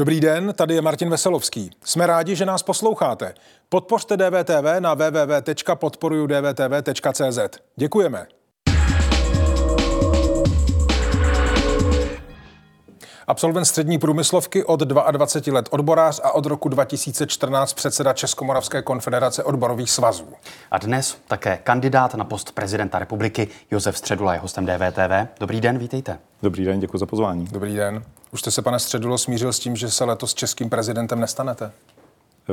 [0.00, 1.70] Dobrý den, tady je Martin Veselovský.
[1.84, 3.34] Jsme rádi, že nás posloucháte.
[3.68, 7.38] Podpořte DVTV na www.podporujudvtv.cz.
[7.76, 8.26] Děkujeme.
[13.26, 19.90] Absolvent střední průmyslovky od 22 let odborář a od roku 2014 předseda Českomoravské konfederace odborových
[19.90, 20.28] svazů.
[20.70, 25.28] A dnes také kandidát na post prezidenta republiky Josef Středula je hostem DVTV.
[25.40, 26.18] Dobrý den, vítejte.
[26.42, 27.44] Dobrý den, děkuji za pozvání.
[27.44, 28.04] Dobrý den.
[28.32, 31.72] Už jste se, pane Středulo, smířil s tím, že se letos českým prezidentem nestanete?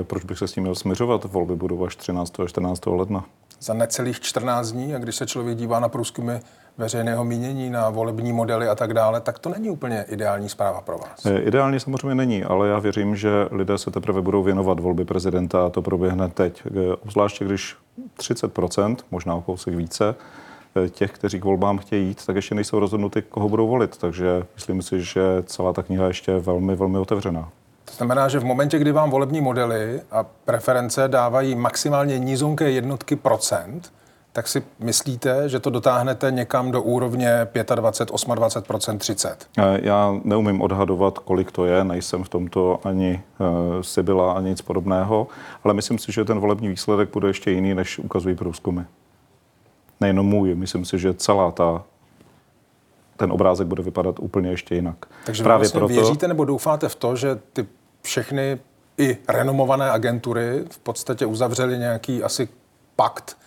[0.01, 1.23] Eh, proč bych se s tím měl směřovat?
[1.25, 2.39] Volby budou až 13.
[2.39, 2.97] a 14.
[2.97, 3.25] ledna.
[3.59, 6.33] Za necelých 14 dní, a když se člověk dívá na průzkumy
[6.77, 10.97] veřejného mínění, na volební modely a tak dále, tak to není úplně ideální zpráva pro
[10.97, 11.25] vás.
[11.25, 15.65] Eh, ideální samozřejmě není, ale já věřím, že lidé se teprve budou věnovat volby prezidenta
[15.65, 16.63] a to proběhne teď.
[16.65, 17.75] Eh, obzvláště když
[18.17, 20.15] 30%, možná o kousek více,
[20.89, 23.97] těch, kteří k volbám chtějí jít, tak ještě nejsou rozhodnuty, koho budou volit.
[23.97, 27.49] Takže myslím si, že celá ta kniha ještě je velmi, velmi otevřená.
[27.85, 33.15] To znamená, že v momentě, kdy vám volební modely a preference dávají maximálně nízonké jednotky
[33.15, 33.91] procent,
[34.37, 39.47] tak si myslíte, že to dotáhnete někam do úrovně 25, 28% 30?
[39.81, 43.47] Já neumím odhadovat, kolik to je, nejsem v tomto ani uh,
[43.81, 45.27] Sibila, ani nic podobného,
[45.63, 48.81] ale myslím si, že ten volební výsledek bude ještě jiný, než ukazují průzkumy.
[50.01, 51.83] Nejenom můj, myslím si, že celá ta
[53.17, 55.05] ten obrázek bude vypadat úplně ještě jinak.
[55.25, 55.93] Takže Právě vlastně proto...
[55.93, 57.65] věříte nebo doufáte v to, že ty
[58.01, 58.59] všechny
[58.97, 62.49] i renomované agentury v podstatě uzavřely nějaký asi
[62.95, 63.37] pakt,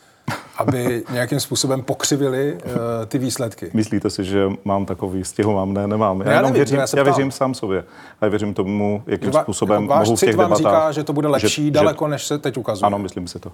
[0.57, 2.71] aby nějakým způsobem pokřivili uh,
[3.07, 3.71] ty výsledky.
[3.75, 5.53] Myslíte si, že mám takový stěhu?
[5.53, 5.75] Mám?
[5.75, 6.21] Ne, nemám.
[6.21, 7.85] Já, já, nevím, věřím, já, já věřím sám sobě.
[8.21, 11.13] A věřím tomu, jakým Dva, způsobem jako mohu v těch vám debatách, říká, že to
[11.13, 12.87] bude lepší že, daleko, že, než se teď ukazuje.
[12.87, 13.53] Ano, myslím si to.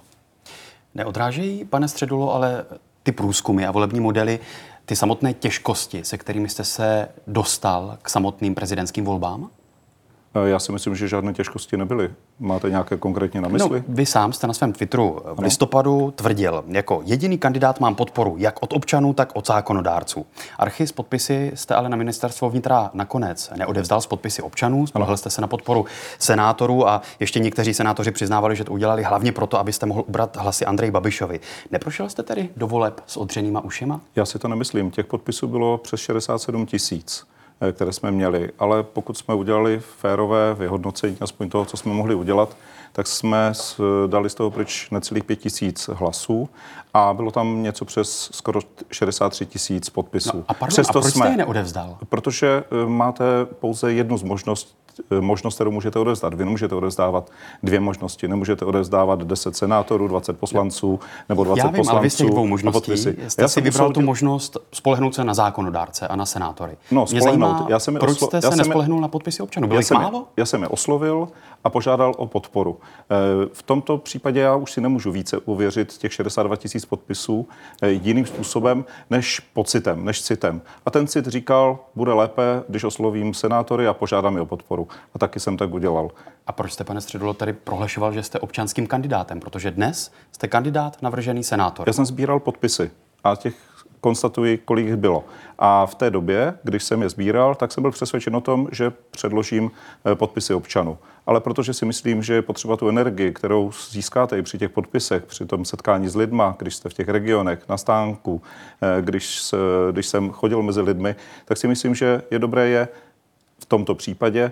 [0.95, 2.65] Neodrážejí, pane Středulo, ale
[3.07, 4.39] ty průzkumy a volební modely,
[4.85, 9.49] ty samotné těžkosti, se kterými jste se dostal k samotným prezidentským volbám?
[10.45, 12.09] Já si myslím, že žádné těžkosti nebyly.
[12.39, 13.83] Máte nějaké konkrétně na mysli?
[13.87, 18.35] No, vy sám jste na svém Twitteru v listopadu tvrdil, jako jediný kandidát mám podporu
[18.37, 20.25] jak od občanů, tak od zákonodárců.
[20.57, 25.29] Archy s podpisy jste ale na ministerstvo vnitra nakonec neodevzdal s podpisy občanů, spolehl jste
[25.29, 25.85] se na podporu
[26.19, 30.65] senátorů a ještě někteří senátoři přiznávali, že to udělali hlavně proto, abyste mohl ubrat hlasy
[30.65, 31.39] Andrej Babišovi.
[31.71, 34.01] Neprošel jste tedy do voleb s odřenýma ušima?
[34.15, 34.91] Já si to nemyslím.
[34.91, 37.27] Těch podpisů bylo přes 67 tisíc.
[37.61, 38.51] Eh, které jsme měli.
[38.59, 42.57] Ale pokud jsme udělali férové vyhodnocení, aspoň toho, co jsme mohli udělat,
[42.91, 43.53] tak jsme
[44.07, 46.49] dali z toho pryč necelých pět tisíc hlasů
[46.93, 48.59] a bylo tam něco přes skoro
[48.91, 50.37] 63 tisíc podpisů.
[50.37, 51.97] No a, pardon, Přesto a proč jsme, jste je neodevzdal?
[52.09, 54.77] Protože eh, máte pouze jednu z možností,
[55.11, 56.33] Eh, možnost, kterou můžete odevzdat.
[56.33, 57.31] Vy nemůžete odevzdávat
[57.63, 58.27] dvě možnosti.
[58.27, 60.99] Nemůžete odevzdávat 10 senátorů, 20 poslanců
[61.29, 61.91] nebo 20 Já vím, poslanců.
[61.91, 65.33] Ale vy z těch dvou možností jste já si vybral tu možnost spolehnout se na
[65.33, 66.77] zákonodárce a na senátory.
[66.91, 68.27] No, Mě zajímá, já jsem proč oslo...
[68.27, 69.67] jste se nespolehnul na podpisy občanů?
[69.67, 70.27] Bylo já jsem, málo?
[70.37, 71.27] Já jsem je oslovil
[71.63, 72.79] a požádal o podporu.
[73.09, 73.15] Eh,
[73.53, 77.47] v tomto případě já už si nemůžu více uvěřit těch 62 tisíc podpisů
[77.81, 80.61] eh, jiným způsobem než pocitem, než citem.
[80.85, 85.19] A ten cit říkal, bude lépe, když oslovím senátory a požádám je o podporu a
[85.19, 86.11] taky jsem tak udělal.
[86.47, 89.39] A proč jste, pane Středulo, tady prohlašoval, že jste občanským kandidátem?
[89.39, 91.89] Protože dnes jste kandidát navržený senátor.
[91.89, 92.91] Já jsem sbíral podpisy
[93.23, 93.55] a těch
[94.01, 95.25] konstatuji, kolik jich bylo.
[95.59, 98.91] A v té době, když jsem je sbíral, tak jsem byl přesvědčen o tom, že
[99.11, 99.71] předložím
[100.05, 100.97] eh, podpisy občanů.
[101.27, 105.23] Ale protože si myslím, že je potřeba tu energii, kterou získáte i při těch podpisech,
[105.23, 108.41] při tom setkání s lidma, když jste v těch regionech, na stánku,
[108.81, 109.53] eh, když,
[109.91, 112.87] když jsem chodil mezi lidmi, tak si myslím, že je dobré je
[113.59, 114.51] v tomto případě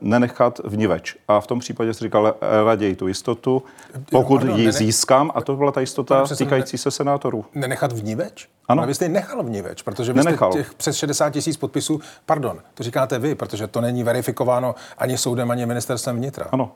[0.00, 1.16] nenechat vniveč.
[1.28, 3.62] A v tom případě si říkal eh, raději tu jistotu,
[4.10, 7.44] pokud jo, ji získám, a to byla ta jistota týkající se senátorů.
[7.54, 8.48] Nenechat vniveč?
[8.68, 8.80] Ano.
[8.80, 10.52] Ale vy jste nechal vniveč, protože vy Nenechal.
[10.52, 15.18] jste těch přes 60 tisíc podpisů, pardon, to říkáte vy, protože to není verifikováno ani
[15.18, 16.46] soudem, ani ministerstvem vnitra.
[16.52, 16.72] Ano.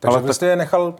[0.00, 0.94] Takže Ale vy jste je nechal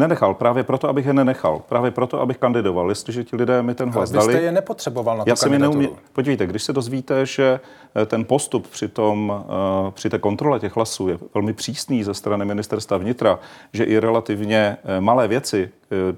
[0.00, 1.62] Nenechal, právě proto, abych je nenechal.
[1.68, 2.88] Právě proto, abych kandidoval.
[2.88, 4.24] Jestliže ti lidé mi ten hlas dali...
[4.24, 5.88] Ale jste je nepotřeboval na já jsem je neumí...
[6.12, 7.60] Podívejte, když se dozvíte, že
[7.94, 9.44] eh, ten postup při, tom,
[9.84, 13.38] uh, při té kontrole těch hlasů je velmi přísný ze strany ministerstva vnitra,
[13.72, 15.70] že i relativně uh, malé věci,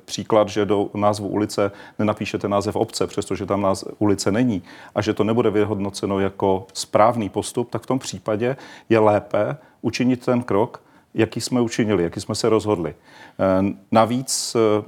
[0.05, 4.63] příklad, že do názvu ulice nenapíšete název obce, přestože tam název ulice není,
[4.95, 8.57] a že to nebude vyhodnoceno jako správný postup, tak v tom případě
[8.89, 10.83] je lépe učinit ten krok,
[11.15, 12.95] jaký jsme učinili, jaký jsme se rozhodli.
[12.95, 14.85] Eh, navíc eh,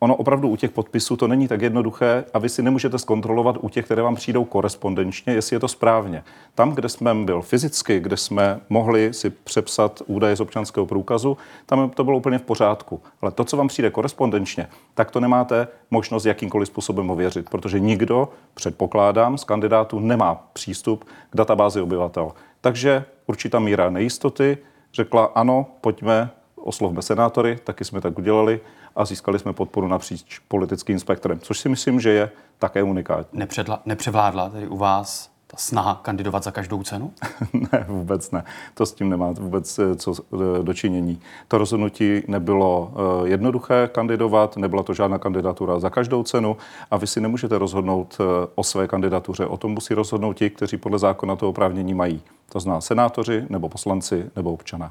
[0.00, 3.68] ono opravdu u těch podpisů to není tak jednoduché a vy si nemůžete zkontrolovat u
[3.68, 6.24] těch, které vám přijdou korespondenčně, jestli je to správně.
[6.54, 11.36] Tam, kde jsme byl fyzicky, kde jsme mohli si přepsat údaje z občanského průkazu,
[11.66, 13.02] tam to bylo úplně v pořádku.
[13.22, 18.28] Ale to, co vám přijde korespondenčně, tak to nemáte možnost jakýmkoliv způsobem ověřit, protože nikdo,
[18.54, 22.32] předpokládám, z kandidátů nemá přístup k databázi obyvatel.
[22.60, 24.58] Takže určitá míra nejistoty,
[24.94, 28.60] řekla ano, pojďme, oslovme senátory, taky jsme tak udělali
[28.96, 33.38] a získali jsme podporu napříč politickým spektrem, což si myslím, že je také unikátní.
[33.38, 37.12] Nepředla, nepřevládla tedy u vás ta snaha kandidovat za každou cenu?
[37.52, 38.44] ne, vůbec ne.
[38.74, 41.20] To s tím nemá vůbec eh, co eh, dočinění.
[41.48, 46.56] To rozhodnutí nebylo eh, jednoduché kandidovat, nebyla to žádná kandidatura za každou cenu
[46.90, 48.18] a vy si nemůžete rozhodnout
[48.54, 49.46] o své kandidatuře.
[49.46, 52.22] O tom musí rozhodnout ti, kteří podle zákona to oprávnění mají.
[52.52, 54.90] To zná senátoři, nebo poslanci, nebo občané.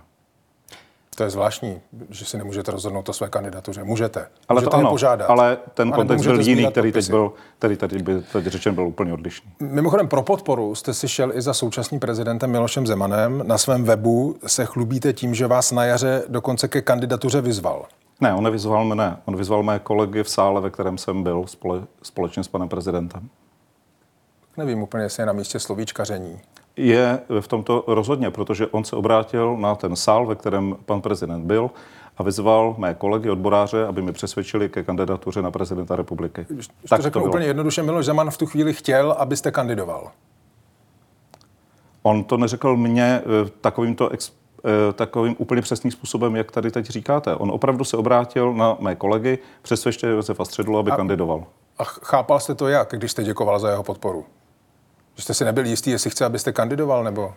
[1.18, 3.84] To je zvláštní, že si nemůžete rozhodnout o své kandidatuře.
[3.84, 4.28] Můžete.
[4.48, 5.30] Ale můžete to ano, požádat.
[5.30, 9.14] ale ten kontext byl jiný, který teď byl, který tady by teď řečen byl úplně
[9.14, 9.52] odlišný.
[9.60, 13.44] Mimochodem pro podporu jste si šel i za současným prezidentem Milošem Zemanem.
[13.48, 17.86] Na svém webu se chlubíte tím, že vás na jaře dokonce ke kandidatuře vyzval.
[18.22, 19.18] Ne, on nevyzval mne.
[19.26, 23.30] On vyzval mé kolegy v sále, ve kterém jsem byl spole, společně s panem prezidentem.
[24.58, 26.40] Nevím úplně, jestli je na místě slovíčkaření
[26.78, 31.46] je v tomto rozhodně, protože on se obrátil na ten sál, ve kterém pan prezident
[31.46, 31.70] byl
[32.18, 36.46] a vyzval mé kolegy, odboráře, aby mi přesvědčili ke kandidatuře na prezidenta republiky.
[36.50, 40.12] Když tak to řeknu to úplně jednoduše, Miloš Zeman v tu chvíli chtěl, abyste kandidoval.
[42.04, 44.32] On to neřekl mně eh, takovýmto ex,
[44.66, 47.36] eh, takovým úplně přesným způsobem, jak tady teď říkáte.
[47.36, 51.44] On opravdu se obrátil na mé kolegy, přesvědčte Josefa Středlu, aby a, kandidoval.
[51.78, 54.26] A chápal jste to jak, když jste děkoval za jeho podporu?
[55.18, 57.26] Že jste si nebyl jistý, jestli chce, abyste kandidoval, nebo?
[57.26, 57.34] Uh,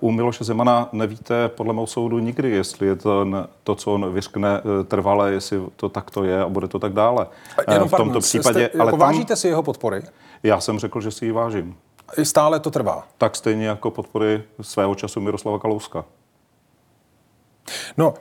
[0.00, 3.26] u Miloše Zemana nevíte podle mého soudu nikdy, jestli je to,
[3.64, 7.26] to co on vyřkne eh, trvale, jestli to takto je a bude to tak dále.
[7.66, 10.02] A jenom v tomto pardon, případě, jste, ale jako tam, vážíte si jeho podpory?
[10.42, 11.76] Já jsem řekl, že si ji vážím.
[12.18, 13.06] I stále to trvá?
[13.18, 16.04] Tak stejně jako podpory svého času Miroslava Kalouska.
[17.96, 18.14] No,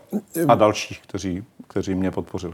[0.48, 2.54] a dalších, kteří, kteří mě podpořili.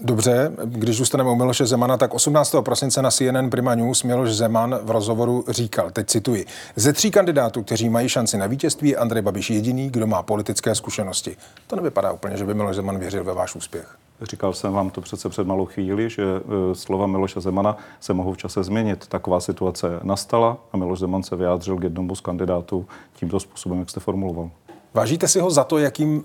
[0.00, 2.54] Dobře, když zůstaneme u Miloše Zemana, tak 18.
[2.60, 6.46] prosince na CNN Prima News Miloš Zeman v rozhovoru říkal, teď cituji,
[6.76, 11.36] ze tří kandidátů, kteří mají šanci na vítězství, Andrej Babiš jediný, kdo má politické zkušenosti.
[11.66, 13.96] To nevypadá úplně, že by Miloš Zeman věřil ve váš úspěch.
[14.22, 18.32] Říkal jsem vám to přece před malou chvíli, že e, slova Miloše Zemana se mohou
[18.32, 19.06] v čase změnit.
[19.06, 23.90] Taková situace nastala a Miloš Zeman se vyjádřil k jednomu z kandidátů tímto způsobem, jak
[23.90, 24.50] jste formuloval.
[24.94, 26.24] Vážíte si ho za to, jakým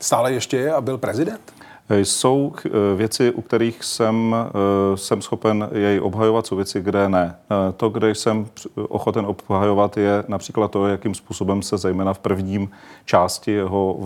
[0.00, 1.52] stále ještě je a byl prezident?
[1.90, 7.36] Jsou eh, věci, u kterých jsem, eh, jsem schopen jej obhajovat, jsou věci, kde ne.
[7.50, 8.46] Eh, to, kde jsem
[8.88, 12.70] ochoten obhajovat, je například to, jakým způsobem se zejména v prvním
[13.04, 13.96] části jeho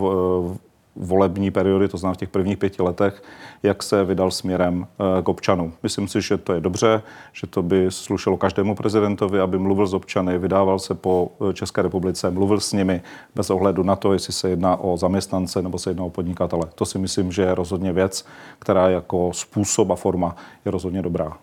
[0.97, 3.23] volební periody, to znamená v těch prvních pěti letech,
[3.63, 5.73] jak se vydal směrem eh, k občanům.
[5.83, 7.03] Myslím si, že to je dobře,
[7.33, 11.83] že to by slušelo každému prezidentovi, aby mluvil s občany, vydával se po eh, České
[11.83, 13.03] republice, mluvil s nimi
[13.35, 16.65] bez ohledu na to, jestli se jedná o zaměstnance nebo se jedná o podnikatele.
[16.75, 18.27] To si myslím, že je rozhodně věc,
[18.59, 21.39] která jako způsob a forma je rozhodně dobrá.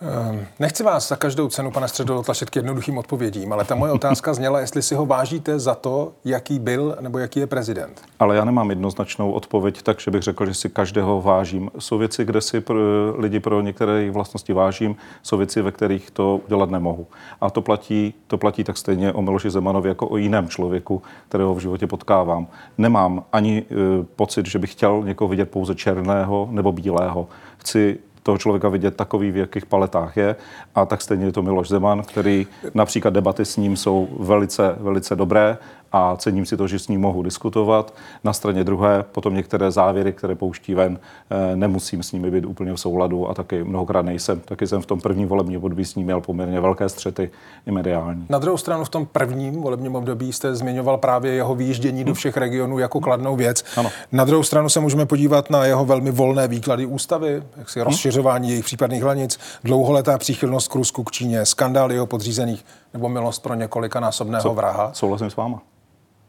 [0.00, 3.92] Ehm, nechci vás za každou cenu, pane Středo, tlačit k jednoduchým odpovědím, ale ta moje
[3.92, 8.02] otázka zněla, jestli si ho vážíte za to, jaký byl nebo jaký je prezident.
[8.18, 11.70] Ale já nemám jednoznačnou odpověď, takže bych řekl, že si každého vážím.
[11.78, 12.78] Jsou věci, kde si pro
[13.18, 17.06] lidi pro některé vlastnosti vážím, jsou věci, ve kterých to udělat nemohu.
[17.40, 21.54] A to platí, to platí tak stejně o Miloši Zemanovi jako o jiném člověku, kterého
[21.54, 22.46] v životě potkávám.
[22.78, 23.74] Nemám ani e,
[24.16, 27.28] pocit, že bych chtěl někoho vidět pouze černého nebo bílého.
[27.58, 30.36] Chci toho člověka vidět takový, v jakých paletách je.
[30.74, 35.16] A tak stejně je to Miloš Zeman, který například debaty s ním jsou velice, velice
[35.16, 35.58] dobré
[35.92, 37.94] a cením si to, že s ním mohu diskutovat.
[38.24, 40.98] Na straně druhé potom některé závěry, které pouští ven,
[41.30, 44.40] eh, nemusím s nimi být úplně v souladu a taky mnohokrát nejsem.
[44.40, 47.30] Taky jsem v tom prvním volebním období s ním měl poměrně velké střety
[47.66, 48.26] i mediální.
[48.28, 52.36] Na druhou stranu v tom prvním volebním období jste zmiňoval právě jeho výjíždění do všech
[52.36, 53.64] regionů jako kladnou věc.
[53.76, 53.90] Ano.
[54.12, 58.48] Na druhou stranu se můžeme podívat na jeho velmi volné výklady ústavy, jak si rozšiřování
[58.48, 63.54] jejich případných hlanic, dlouholetá příchylnost k Rusku, k Číně, skandály jeho podřízených nebo milost pro
[63.54, 64.90] několika násobného vraha.
[64.92, 65.62] Souhlasím s váma.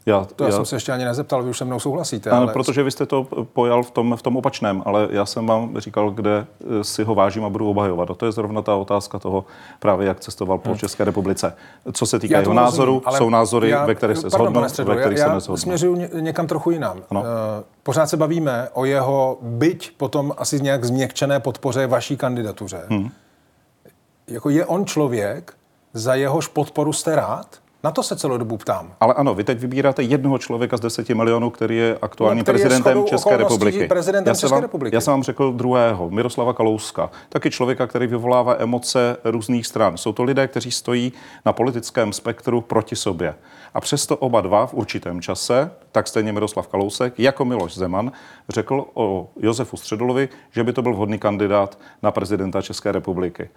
[0.08, 2.30] Já, to já, já jsem se ještě ani nezeptal, vy už se mnou souhlasíte.
[2.30, 2.54] Ano, ale...
[2.54, 6.12] protože vy jste to pojal v tom, v tom opačném, ale já jsem vám říkal,
[6.12, 6.46] kde
[6.80, 8.12] eh, si ho vážím a budu obhajovat.
[8.12, 9.46] A to je zrovna ta otázka toho,
[9.80, 10.78] právě jak cestoval po hmm.
[10.78, 11.54] České republice.
[11.94, 15.30] Co se týká jeho názoru, jsou názory, já, ve kterých se shodnou, ve kterých se
[15.30, 15.54] nezhodnou.
[15.54, 16.98] Já směřuju někam trochu jinam.
[17.10, 17.22] Ano.
[17.22, 17.28] Uh,
[17.84, 22.82] pořád se bavíme o jeho byť potom asi nějak změkčené podpoře vaší kandidatuře.
[22.90, 23.12] Hmm.
[24.28, 25.54] Jako je on člověk,
[25.94, 27.48] za jehož podporu jste rád?
[27.88, 28.94] Na to se celou dobu ptám.
[29.00, 32.98] Ale ano, vy teď vybíráte jednoho člověka z 10 milionů, který je aktuálním no, prezidentem
[32.98, 33.88] je České republiky.
[33.88, 34.96] Prezidentem já, jsem vám, republiky.
[34.96, 39.98] já jsem vám řekl druhého, Miroslava Kalouska, taky člověka, který vyvolává emoce různých stran.
[39.98, 41.14] Jsou to lidé, kteří stojí
[41.46, 43.36] na politickém spektru proti sobě.
[43.74, 48.12] A přesto oba dva v určitém čase, tak stejně Miroslav Kalousek, jako Miloš Zeman,
[48.50, 53.50] řekl o Josefu Středolovi, že by to byl vhodný kandidát na prezidenta České republiky.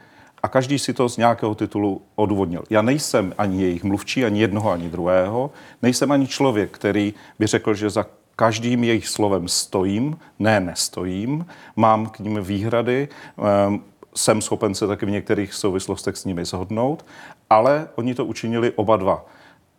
[0.42, 2.64] A každý si to z nějakého titulu odvodnil.
[2.70, 5.50] Já nejsem ani jejich mluvčí, ani jednoho, ani druhého.
[5.82, 8.06] Nejsem ani člověk, který by řekl, že za
[8.36, 13.08] každým jejich slovem stojím, ne, nestojím, mám k ním výhrady,
[13.68, 17.04] um, jsem schopen se taky v některých souvislostech s nimi shodnout,
[17.50, 19.26] ale oni to učinili oba dva.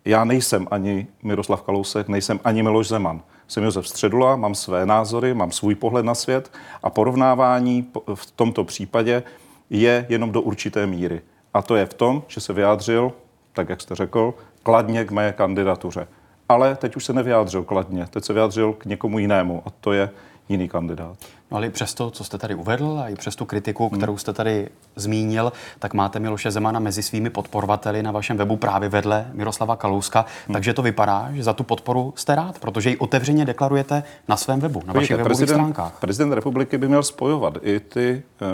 [0.06, 3.22] Já nejsem ani Miroslav Kalousek, nejsem ani Miloš Zeman.
[3.48, 6.52] Jsem Josef Středula, mám své názory, mám svůj pohled na svět
[6.84, 9.24] a porovnávání v tomto případě
[9.72, 11.22] je jenom do určité míry.
[11.54, 13.14] A to je v tom, že se vyjádřil,
[13.54, 16.08] tak jak jste řekl, kladně k mé kandidatuře.
[16.50, 20.10] Ale teď už se nevyjádřil kladně, teď se vyjádřil k někomu jinému a to je
[20.50, 21.18] jiný kandidát.
[21.52, 23.98] No ale i přes to, co jste tady uvedl a i přes tu kritiku, hmm.
[23.98, 28.90] kterou jste tady zmínil, tak máte Miloše Zemana mezi svými podporovateli na vašem webu právě
[28.90, 30.26] vedle Miroslava Kalouska.
[30.48, 30.54] Hmm.
[30.54, 34.60] Takže to vypadá, že za tu podporu jste rád, protože ji otevřeně deklarujete na svém
[34.60, 36.00] webu, na vašich webových prezident, stránkách.
[36.00, 38.48] Prezident republiky by měl spojovat i ty uh,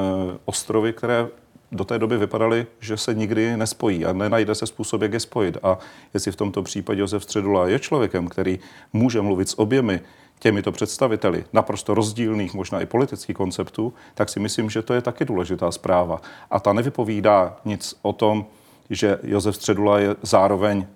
[0.46, 1.27] ostrovy, které
[1.72, 5.58] do té doby vypadaly, že se nikdy nespojí a nenajde se způsob, jak je spojit.
[5.63, 5.77] A
[6.13, 8.60] jestli v tomto případě Josef Středula je člověkem, který
[8.94, 10.01] může mluvit s oběmi
[10.39, 15.25] těmito představiteli naprosto rozdílných, možná i politických konceptů, tak si myslím, že to je taky
[15.25, 16.22] důležitá zpráva.
[16.51, 18.46] A ta nevypovídá nic o tom,
[18.89, 20.88] že Josef Středula je zároveň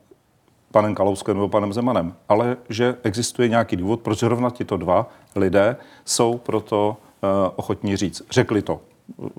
[0.72, 5.76] panem Kalouskem nebo panem Zemanem, ale že existuje nějaký důvod, proč zrovna tito dva lidé
[6.06, 8.22] jsou proto uh, ochotní říct.
[8.32, 8.80] Řekli to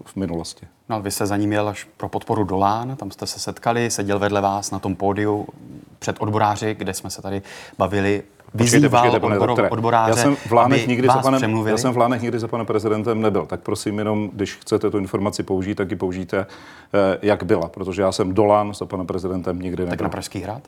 [0.04, 0.66] v minulosti.
[0.88, 4.18] No, vy se za ním jel až pro podporu Dolán, tam jste se setkali, seděl
[4.18, 5.46] vedle vás na tom pódiu
[5.98, 7.42] před odboráři, kde jsme se tady
[7.78, 8.22] bavili
[8.54, 11.96] vyzýval počkejte, počkejte, odbor, odboráře, já jsem v Lánech nikdy za panem, Já jsem v
[11.96, 15.90] Lánech nikdy za panem prezidentem nebyl, tak prosím jenom, když chcete tu informaci použít, tak
[15.90, 16.46] ji použijte,
[16.94, 19.90] eh, jak byla, protože já jsem do Lán za panem prezidentem nikdy nebyl.
[19.90, 20.62] Tak na Pražský hrad?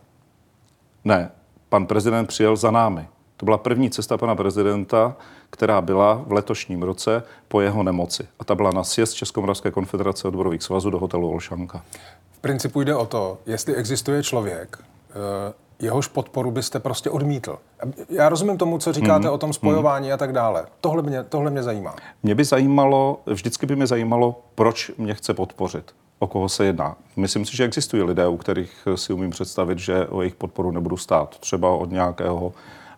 [1.05, 1.31] Ne,
[1.69, 3.07] pan prezident přijel za námi.
[3.37, 5.17] To byla první cesta pana prezidenta,
[5.51, 8.27] která byla v letošním roce po jeho nemoci.
[8.41, 11.83] A ta byla na sjezd Českomoravské konfederace odborových svazů do hotelu Olšanka.
[12.33, 14.79] V principu jde o to, jestli existuje člověk,
[15.11, 17.59] eh, jehož podporu byste prostě odmítl.
[18.09, 19.35] Já rozumím tomu, co říkáte hmm.
[19.35, 20.15] o tom spojování hmm.
[20.15, 20.67] a tak dále.
[20.81, 21.95] Tohle mě, tohle mě zajímá.
[22.23, 26.97] Mě by zajímalo, vždycky by mě zajímalo, proč mě chce podpořit o koho se jedná.
[27.17, 30.97] Myslím si, že existují lidé, u kterých si umím představit, že o jejich podporu nebudu
[30.97, 31.39] stát.
[31.39, 32.53] Třeba od nějakého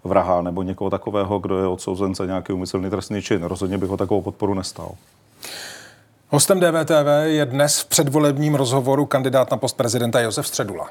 [0.04, 3.42] vraha nebo někoho takového, kdo je odsouzen za nějaký umyslný trestný čin.
[3.42, 4.90] Rozhodně bych ho takovou podporu nestal.
[6.28, 10.88] Hostem DVTV je dnes v předvolebním rozhovoru kandidát na post prezidenta Josef Středula.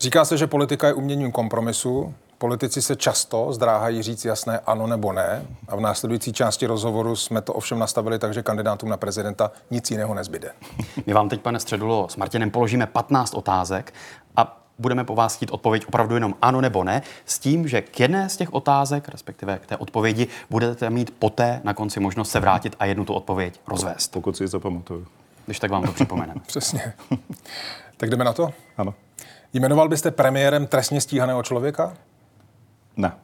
[0.00, 2.14] Říká se, že politika je uměním kompromisu.
[2.38, 5.46] Politici se často zdráhají říct jasné ano nebo ne.
[5.68, 9.90] A v následující části rozhovoru jsme to ovšem nastavili tak, že kandidátům na prezidenta nic
[9.90, 10.52] jiného nezbyde.
[11.06, 13.94] My vám teď, pane Středulo, s Martinem položíme 15 otázek
[14.36, 18.00] a budeme po vás chtít odpověď opravdu jenom ano nebo ne, s tím, že k
[18.00, 22.40] jedné z těch otázek, respektive k té odpovědi, budete mít poté na konci možnost se
[22.40, 24.12] vrátit a jednu tu odpověď rozvést.
[24.12, 25.06] Pokud si ji zapamatuju.
[25.46, 26.40] Když tak vám to připomeneme.
[26.46, 26.92] Přesně.
[27.96, 28.50] Tak jdeme na to?
[28.76, 28.94] Ano.
[29.52, 31.96] Jmenoval byste premiérem trestně stíhaného člověka?
[32.96, 33.16] Ne.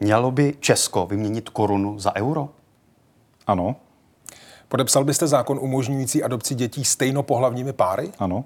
[0.00, 2.48] Mělo by Česko vyměnit korunu za euro?
[3.46, 3.76] Ano.
[4.68, 8.12] Podepsal byste zákon umožňující adopci dětí stejnopohlavními páry?
[8.18, 8.44] Ano.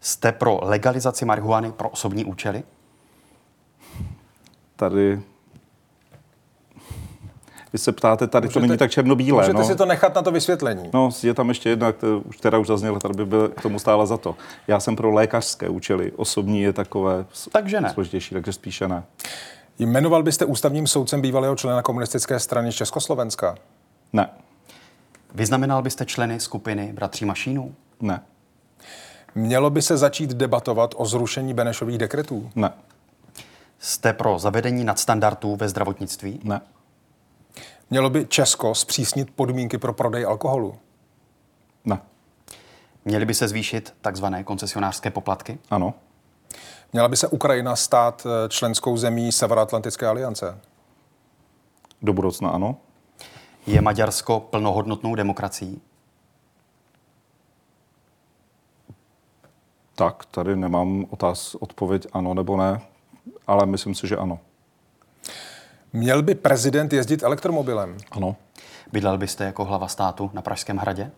[0.00, 2.62] Jste pro legalizaci marihuany pro osobní účely?
[4.76, 5.22] Tady
[7.72, 9.42] vy se ptáte, tady můžete, to není tak černobílé.
[9.42, 9.64] Můžete no.
[9.64, 10.90] si to nechat na to vysvětlení.
[10.94, 11.92] No, je tam ještě jedna,
[12.38, 14.36] která už zazněla, tady by byl k tomu stála za to.
[14.68, 16.12] Já jsem pro lékařské účely.
[16.16, 17.90] Osobní je takové takže ne.
[17.90, 19.04] složitější, takže spíše ne.
[19.78, 23.54] Jmenoval byste ústavním soudcem bývalého člena komunistické strany Československa?
[24.12, 24.30] Ne.
[25.34, 27.74] Vyznamenal byste členy skupiny Bratří Mašínů?
[28.00, 28.20] Ne.
[29.34, 32.50] Mělo by se začít debatovat o zrušení Benešových dekretů?
[32.56, 32.70] Ne.
[33.78, 36.40] Jste pro zavedení nadstandardů ve zdravotnictví?
[36.44, 36.60] Ne.
[37.90, 40.78] Mělo by Česko zpřísnit podmínky pro prodej alkoholu?
[41.84, 42.00] Ne.
[43.04, 45.58] Měly by se zvýšit takzvané koncesionářské poplatky?
[45.70, 45.94] Ano.
[46.92, 50.60] Měla by se Ukrajina stát eh, členskou zemí Severoatlantické aliance?
[52.02, 52.76] Do budoucna ano.
[53.66, 55.80] Je Maďarsko plnohodnotnou demokracií?
[59.94, 62.80] Tak, tady nemám otáz, odpověď ano nebo ne,
[63.46, 64.38] ale myslím si, že ano.
[65.92, 67.96] Měl by prezident jezdit elektromobilem?
[68.10, 68.36] Ano.
[68.92, 71.10] Bydlel byste jako hlava státu na Pražském hradě?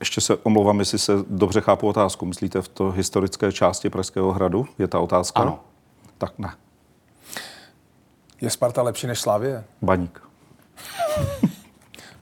[0.00, 2.26] Ještě se omlouvám, jestli se dobře chápu otázku.
[2.26, 4.66] Myslíte v to historické části Pražského hradu?
[4.78, 5.40] Je ta otázka?
[5.40, 5.60] Ano.
[6.18, 6.50] Tak ne.
[8.40, 9.64] Je Sparta lepší než Slávě?
[9.82, 10.22] Baník.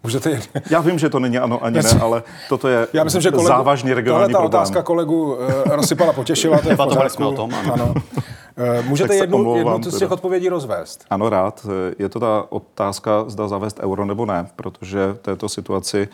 [0.03, 0.41] Můžete jen...
[0.71, 3.49] Já vím, že to není ano ani ne, ale toto je Já myslím, že kolegu,
[3.49, 4.51] závažný regionální problém.
[4.51, 7.09] ta otázka kolegu uh, rozsypala, potěšila, to je v pořádku.
[7.09, 7.73] jsme o tom, ano.
[7.73, 7.95] ano.
[8.89, 11.05] Můžete jednu, jednu z těch odpovědí rozvést?
[11.11, 11.67] Ano, rád.
[11.99, 16.09] Je to ta otázka, zda zavést euro nebo ne, protože v této situaci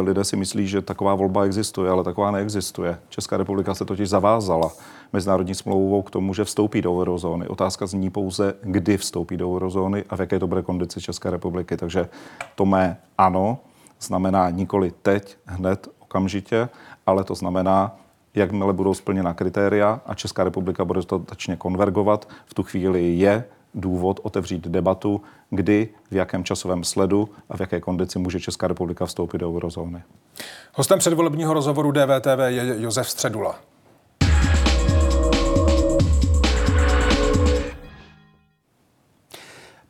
[0.00, 2.98] lidé si myslí, že taková volba existuje, ale taková neexistuje.
[3.08, 4.70] Česká republika se totiž zavázala
[5.12, 7.48] mezinárodní smlouvou k tomu, že vstoupí do eurozóny.
[7.48, 11.76] Otázka zní pouze, kdy vstoupí do eurozóny a v jaké to bude kondici České republiky.
[11.76, 12.08] Takže
[12.54, 13.58] to mé ano
[14.00, 16.68] znamená nikoli teď, hned, okamžitě,
[17.06, 17.96] ale to znamená,
[18.34, 24.20] jakmile budou splněna kritéria a Česká republika bude dostatečně konvergovat, v tu chvíli je důvod
[24.22, 25.20] otevřít debatu,
[25.50, 30.02] kdy, v jakém časovém sledu a v jaké kondici může Česká republika vstoupit do eurozóny.
[30.74, 33.58] Hostem předvolebního rozhovoru DVTV je Josef Středula.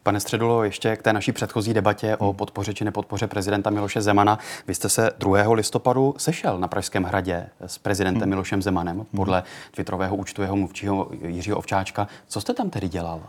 [0.05, 4.39] Pane Středulo, ještě k té naší předchozí debatě o podpoře či nepodpoře prezidenta Miloše Zemana.
[4.67, 5.53] Vy jste se 2.
[5.53, 8.31] listopadu sešel na Pražském hradě s prezidentem hmm.
[8.31, 12.09] Milošem Zemanem podle twitterového účtu jeho mluvčího Jiřího Ovčáčka.
[12.27, 13.23] Co jste tam tedy dělal?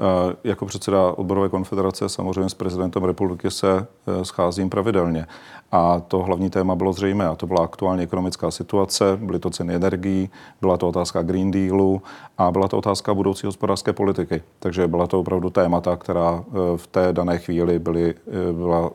[0.00, 5.26] Eh, jako předseda odborové konfederace samozřejmě s prezidentem republiky se eh, scházím pravidelně.
[5.72, 9.74] A to hlavní téma bylo zřejmé, a to byla aktuální ekonomická situace, byly to ceny
[9.74, 10.30] energií,
[10.60, 12.02] byla to otázka Green Dealu
[12.38, 14.42] a byla to otázka budoucí hospodářské politiky.
[14.58, 18.14] Takže byla to opravdu témata, která eh, v té dané chvíli byly,
[18.52, 18.90] byla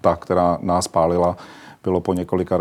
[0.00, 1.36] ta, která nás pálila.
[1.82, 2.58] Bylo po několika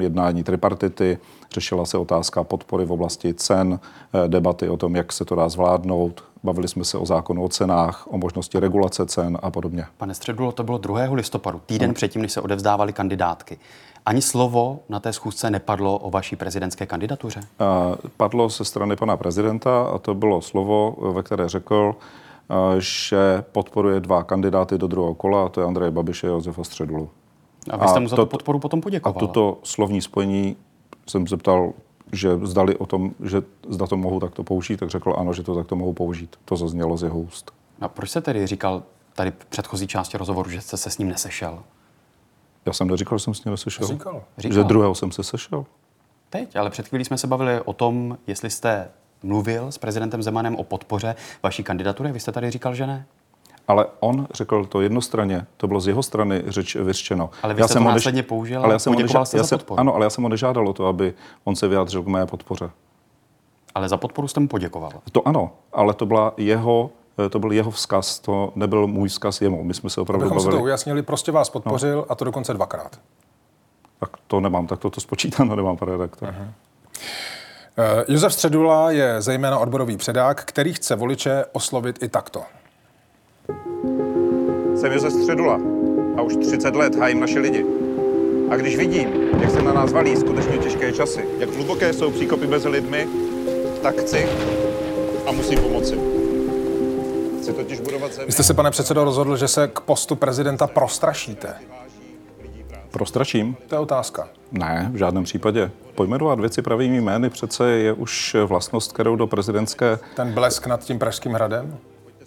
[0.00, 1.18] jednání tripartity,
[1.54, 3.80] řešila se otázka podpory v oblasti cen,
[4.26, 8.06] debaty o tom, jak se to dá zvládnout, Bavili jsme se o zákonu o cenách,
[8.10, 9.84] o možnosti regulace cen a podobně.
[9.96, 11.00] Pane Středulo, to bylo 2.
[11.12, 11.94] listopadu, týden hmm.
[11.94, 13.58] předtím, než se odevzdávaly kandidátky.
[14.06, 17.40] Ani slovo na té schůzce nepadlo o vaší prezidentské kandidatuře?
[18.16, 21.94] Padlo ze strany pana prezidenta a to bylo slovo, ve které řekl,
[22.78, 27.10] že podporuje dva kandidáty do druhého kola, a to je Andrej Babiše a Josefa Středulu.
[27.70, 29.16] A vy jste mu za tu podporu potom poděkoval.
[29.16, 30.56] A toto slovní spojení
[31.06, 31.72] jsem zeptal
[32.12, 35.54] že zdali o tom, že zda to mohu takto použít, tak řekl ano, že to
[35.54, 36.36] takto mohu použít.
[36.44, 37.52] To zaznělo z jeho úst.
[37.80, 38.82] A proč se tedy říkal
[39.12, 41.62] tady v předchozí části rozhovoru, že jste se s ním nesešel?
[42.66, 43.86] Já jsem neříkal, že jsem s ním nesešel.
[43.86, 44.22] Říkal.
[44.38, 44.54] Říkal.
[44.54, 45.66] Že druhého jsem se sešel.
[46.30, 48.88] Teď, ale před chvílí jsme se bavili o tom, jestli jste
[49.22, 52.12] mluvil s prezidentem Zemanem o podpoře vaší kandidatury.
[52.12, 53.06] Vy jste tady říkal, že ne?
[53.68, 57.30] Ale on řekl to jednostranně, to bylo z jeho strany řeč vyřčeno.
[57.42, 58.28] Ale vy jste já jsem to následně než...
[58.28, 59.38] použil ale já jsem poděkoval neža...
[59.38, 62.06] já jsem, Ano, ale já jsem ho nežádal o to, aby on se vyjádřil k
[62.06, 62.70] mé podpoře.
[63.74, 64.90] Ale za podporu jste mu poděkoval.
[65.12, 66.90] To ano, ale to byla jeho
[67.30, 69.64] to byl jeho vzkaz, to nebyl můj vzkaz jemu.
[69.64, 70.52] My jsme se opravdu Abychom bavili.
[70.52, 72.12] si to ujasnili, prostě vás podpořil no.
[72.12, 73.00] a to dokonce dvakrát.
[74.00, 76.28] Tak to nemám, tak to, to spočítáno nemám, pane redaktor.
[76.28, 76.42] Uh-huh.
[76.42, 82.42] Uh, Josef Středula je zejména odborový předák, který chce voliče oslovit i takto.
[84.86, 85.60] Jsem Josef Středula
[86.16, 87.66] a už 30 let hájím naše lidi.
[88.50, 89.08] A když vidím,
[89.40, 93.08] jak se na nás valí skutečně těžké časy, jak hluboké jsou příkopy mezi lidmi,
[93.82, 94.28] tak chci
[95.26, 96.00] a musím pomoci.
[97.38, 98.26] Chci totiž budovat zemi...
[98.26, 101.54] Vy jste se, pane předsedo, rozhodl, že se k postu prezidenta prostrašíte.
[102.90, 103.56] Prostračím?
[103.66, 104.28] To je otázka.
[104.52, 105.70] Ne, v žádném případě.
[105.94, 109.98] Pojmenovat věci pravými jmény přece je už vlastnost, kterou do prezidentské...
[110.16, 111.78] Ten blesk nad tím Pražským hradem?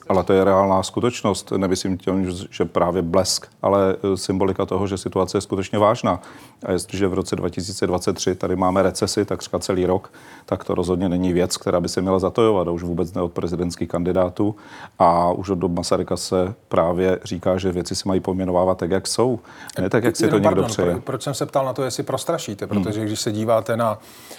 [0.10, 1.52] Ale to je reálná skutečnost.
[1.58, 6.22] Nemyslím tím, že právě blesk, ale e, symbolika toho, že situace je skutečně vážná.
[6.65, 10.13] A jestliže v roce 2023 tady máme recesi takřka celý rok,
[10.45, 12.67] tak to rozhodně není věc, která by se měla zatojovat.
[12.67, 14.56] A už vůbec ne od prezidentských kandidátů.
[15.00, 19.08] A už od dob Masaryka se právě říká, že věci se mají pojmenovávat tak, jak
[19.08, 19.39] jsou.
[19.82, 21.02] Ne tak, jak si to někdo přeje.
[21.04, 22.67] Proč jsem se ptal na to, jestli prostrašíte?
[22.67, 23.08] Protože hmm.
[23.08, 23.98] když se díváte na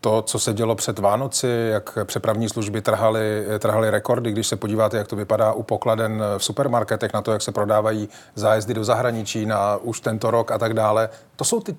[0.00, 4.96] to, co se dělo před Vánoci, jak přepravní služby trhaly, trhaly rekordy, když se podíváte,
[4.96, 9.46] jak to vypadá u pokladen v supermarketech, na to, jak se prodávají zájezdy do zahraničí
[9.46, 11.08] na už tento rok a tak dále.
[11.36, 11.76] To jsou ty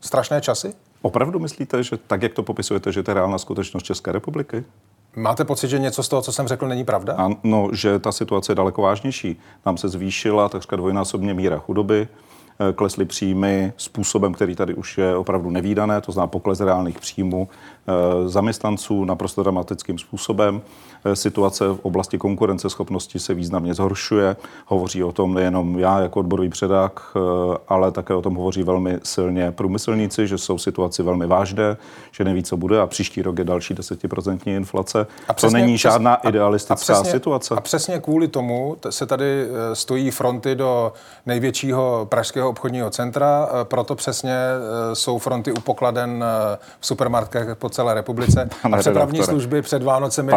[0.00, 0.74] strašné časy?
[1.02, 4.64] Opravdu myslíte, že tak, jak to popisujete, že to je reálná skutečnost České republiky?
[5.16, 7.14] Máte pocit, že něco z toho, co jsem řekl, není pravda?
[7.14, 9.40] Ano, že ta situace je daleko vážnější.
[9.66, 12.35] Nám se zvýšila takřka dvojnásobně míra chudoby, Eh,
[12.74, 18.28] klesly příjmy způsobem, který tady už je opravdu nevýdané, to znamená pokles reálných příjmů eh,
[18.28, 20.62] zaměstnanců naprosto dramatickým způsobem.
[21.06, 24.36] Eh, situace v oblasti konkurenceschopnosti se významně zhoršuje.
[24.66, 27.00] Hovoří o tom nejenom já jako odborový předák,
[27.68, 31.76] ale také o tom hovoří velmi silně průmyslníci, že jsou situaci velmi vážné,
[32.12, 35.06] že neví, co bude a příští rok je další desetiprocentní inflace.
[35.28, 37.54] A přesně, to není žádná a, idealistická a přesně, situace.
[37.54, 40.92] A přesně kvůli tomu se tady stojí fronty do
[41.26, 47.56] největšího pražského obchodního centra, eh, proto přesně eh, jsou fronty u pokladen eh, v supermarketech
[47.56, 50.32] po celé republice Pane a přepravní služby před Vánocemi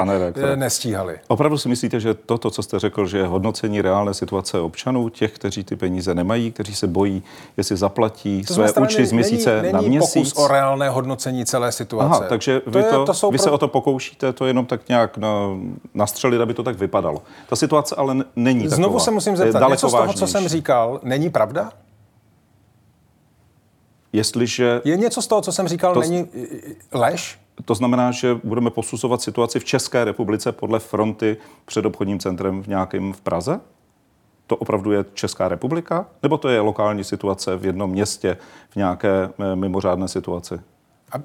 [0.59, 1.19] Nestíhaly.
[1.27, 5.31] Opravdu si myslíte, že toto, co jste řekl, že je hodnocení reálné situace občanů, těch,
[5.31, 7.23] kteří ty peníze nemají, kteří se bojí,
[7.57, 10.13] jestli zaplatí To své účty z měsíce není, na není měsíc?
[10.33, 12.15] pokus o reálné hodnocení celé situace.
[12.15, 14.65] Aha, takže vy, je- to, to jsou vy pro- se o to pokoušíte to jenom
[14.65, 15.29] tak nějak na,
[15.93, 17.21] nastřelit, aby to tak vypadalo.
[17.49, 18.75] Ta situace ale není taková.
[18.75, 21.71] Znovu se musím zeptat, něco z toho, co jsem říkal, není pravda?
[24.13, 27.39] Jestliže Je něco z toho, co jsem říkal, To- není i- i- lež?
[27.65, 32.67] to znamená, že budeme posuzovat situaci v České republice podle fronty před obchodním centrem v
[32.67, 33.59] nějakém v Praze?
[34.47, 36.05] To opravdu je Česká republika?
[36.23, 38.37] Nebo to je lokální situace v jednom městě
[38.69, 40.59] v nějaké eh, mimořádné situaci?
[41.11, 41.15] A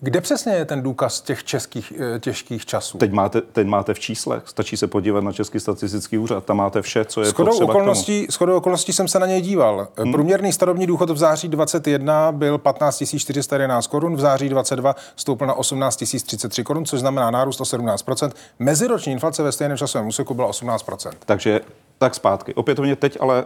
[0.00, 2.98] kde přesně je ten důkaz těch českých eh, těžkých časů?
[2.98, 6.82] Teď máte, teď máte v číslech, stačí se podívat na Český statistický úřad, tam máte
[6.82, 7.78] vše, co je Shodou potřeba k tomu.
[7.78, 9.88] okolností, shodou okolností jsem se na něj díval.
[9.96, 10.12] Hmm.
[10.12, 15.54] Průměrný starobní důchod v září 21 byl 15 411 korun, v září 22 stoupl na
[15.54, 20.50] 18 033 korun, což znamená nárůst o 17% Meziroční inflace ve stejném časovém úseku byla
[20.50, 21.60] 18% Takže
[21.98, 22.54] tak zpátky.
[22.54, 23.44] Opětovně teď ale,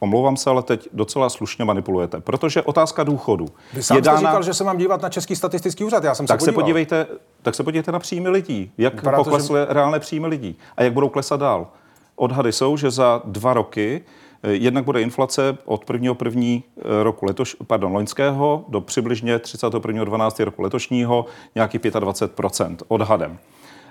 [0.00, 4.18] omlouvám se, ale teď docela slušně manipulujete, protože otázka důchodu Vy sám je jste dána...
[4.18, 6.64] říkal, že se mám dívat na Český statistický úřad, já jsem tak se se podíval.
[6.64, 7.06] podívejte,
[7.42, 10.92] tak se podívejte na příjmy lidí, jak Vypadá to, poklesly reálné příjmy lidí a jak
[10.92, 11.66] budou klesat dál.
[12.16, 14.04] Odhady jsou, že za dva roky
[14.42, 16.14] eh, jednak bude inflace od 1.
[16.14, 20.04] první eh, roku letoš, pardon, loňského do přibližně 31.
[20.04, 20.40] 12.
[20.40, 23.38] roku letošního nějaký 25% odhadem.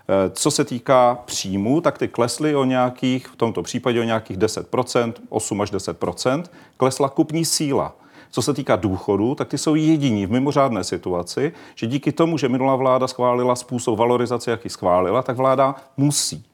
[0.10, 4.38] Eh, Co se týká příjmů, tak ty klesly o nějakých, v tomto případě o nějakých
[4.38, 6.44] 10%, 8 až 10%,
[6.78, 7.96] klesla kupní síla.
[8.32, 12.50] Co se týká důchodů, tak ty jsou jediní v mimořádné situaci, že díky tomu, že
[12.50, 16.46] minulá vláda schválila způsob valorizace, jaký schválila, tak vláda musí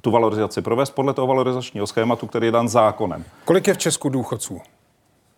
[0.00, 3.24] tu valorizaci provést podle toho valorizačního schématu, který je dan zákonem.
[3.44, 4.60] Kolik je v Česku důchodců?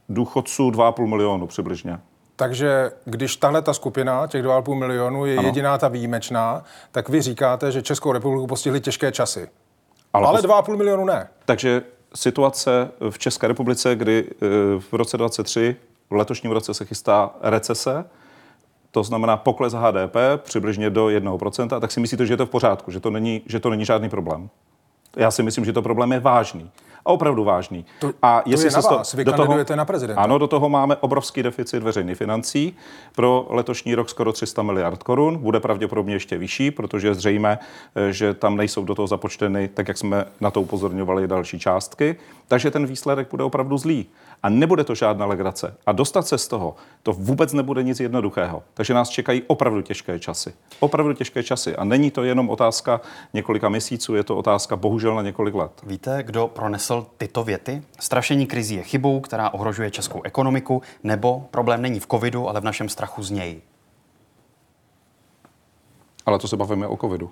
[0.08, 1.98] Důchodců 2,5 milionu přibližně.
[2.37, 5.49] Takže když tahle ta skupina, těch 2,5 milionů, je Ano.
[5.49, 9.49] jediná ta výjimečná, tak vy říkáte, že Českou republiku postihly těžké časy.
[10.12, 11.29] Ale, Ale pos- 2,5 milionu ne.
[11.45, 11.83] Takže
[12.14, 14.47] situace v České republice, kdy eh,
[14.81, 15.77] v roce 23,
[16.11, 18.05] v letošním roce se chystá recese,
[18.90, 22.90] to znamená pokles HDP přibližně do 1%, tak si myslíte, že je to v pořádku,
[22.90, 24.51] že to není, že to není žádný problém?
[25.16, 26.71] Já si myslím, že to problém je vážný.
[27.04, 27.84] A opravdu vážný.
[28.00, 29.14] To- a to je na se vás.
[29.14, 30.20] Vy kandidujete na prezidenta.
[30.22, 32.76] Ano, do toho máme obrovský deficit veřejných financí.
[33.14, 35.38] Pro letošní rok skoro 300 miliard korun.
[35.38, 37.58] Bude pravděpodobně ještě vyšší, protože je zřejmé,
[37.94, 42.16] eh, že tam nejsou do toho započteny, tak jak jsme na to upozorňovali, další částky.
[42.48, 44.06] Takže ten výsledek bude opravdu zlý.
[44.42, 45.76] A nebude to žádná legrace.
[45.87, 48.62] A dostat se z toho, to vůbec nebude nic jednoduchého.
[48.74, 50.55] Takže nás čekají opravdu těžké časy.
[50.81, 51.76] Opravdu těžké časy.
[51.76, 53.00] A není to jenom otázka
[53.33, 55.72] několika měsíců, je to otázka bohužel na několik let.
[55.87, 57.83] Víte, kdo pronesl tyto věty?
[58.00, 62.64] Strašení krizí je chybou, která ohrožuje českou ekonomiku, nebo problém není v covidu, ale v
[62.64, 63.61] našem strachu z něj.
[66.26, 67.31] Ale to se bavíme o covidu.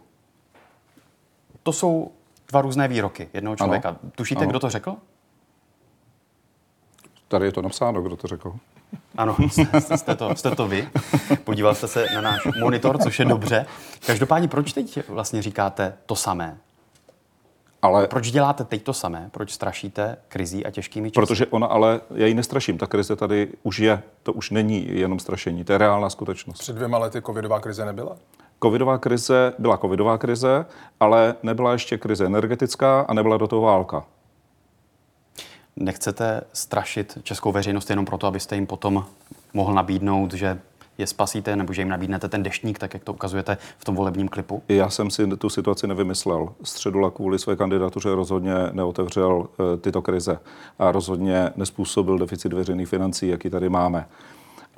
[1.63, 2.11] To jsou
[2.49, 3.89] dva různé výroky jednoho člověka.
[3.89, 3.99] Ano.
[4.15, 4.51] Tušíte, Ano.
[4.51, 4.97] kdo to řekl?
[7.31, 8.53] Tady je to napsáno, kdo to řekl.
[9.17, 10.89] Ano, jste, jste, to, jste to vy.
[11.45, 13.67] Podíval jste se na náš monitor, což je dobře.
[14.07, 16.59] Každopádně, proč teď vlastně říkáte to samé?
[17.83, 19.29] Ale Proč děláte teď to samé?
[19.33, 21.27] Proč strašíte krizí a těžkými časy?
[21.27, 25.19] Protože ona ale, já ji nestraším, ta krize tady už je, to už není jenom
[25.19, 26.59] strašení, to je reálná skutečnost.
[26.59, 28.17] Před dvěma lety covidová krize nebyla?
[28.63, 30.67] Covidová krize byla covidová krize,
[31.01, 34.05] ale nebyla ještě krize energetická a nebyla do toho válka.
[35.81, 39.07] Nechcete strašit českou veřejnost jenom proto, abyste jim potom
[39.55, 40.59] mohl nabídnout, že
[40.99, 44.29] je spasíte, nebo že jim nabídnete ten deštník, tak jak to ukazujete v tom volebním
[44.29, 44.63] klipu?
[44.69, 46.49] Já jsem si tu situaci nevymyslel.
[46.63, 50.39] Středula kvůli své kandidatuře rozhodně neotevřel eh, tyto krize
[50.79, 54.07] a rozhodně nespůsobil deficit veřejných financí, jaký tady máme.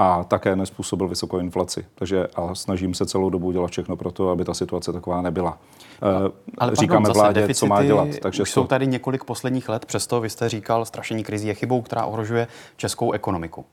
[0.03, 1.87] A také nespůsobil vysokou inflaci.
[1.95, 5.59] Takže a snažím se celou dobu dělat všechno pro to, aby ta situace taková nebyla.
[6.03, 8.09] Eh, Ale Říkáme pardon, vládě, co má dělat.
[8.23, 11.83] Takže už jsou tady několik posledních let, přesto vy jste říkal, strašení krizí je chybou,
[11.83, 13.65] která ohrožuje českou ekonomiku.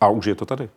[0.00, 0.68] A už je to tady.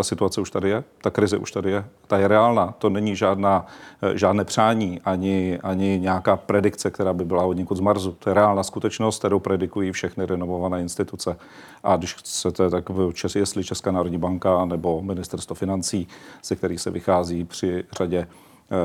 [0.00, 3.16] Ta situace už tady je, ta krize už tady je, ta je reálná, to není
[3.16, 3.66] žádná,
[4.02, 8.12] eh, žádné přání, ani, ani nějaká predikce, která by byla od někud z Marsu.
[8.12, 11.36] To je reálná skutečnost, kterou predikují všechny renovované instituce.
[11.84, 16.08] A když chcete, tak Čes, jestli Česká národní banka nebo Ministerstvo financí,
[16.44, 18.26] ze kterých se vychází při řadě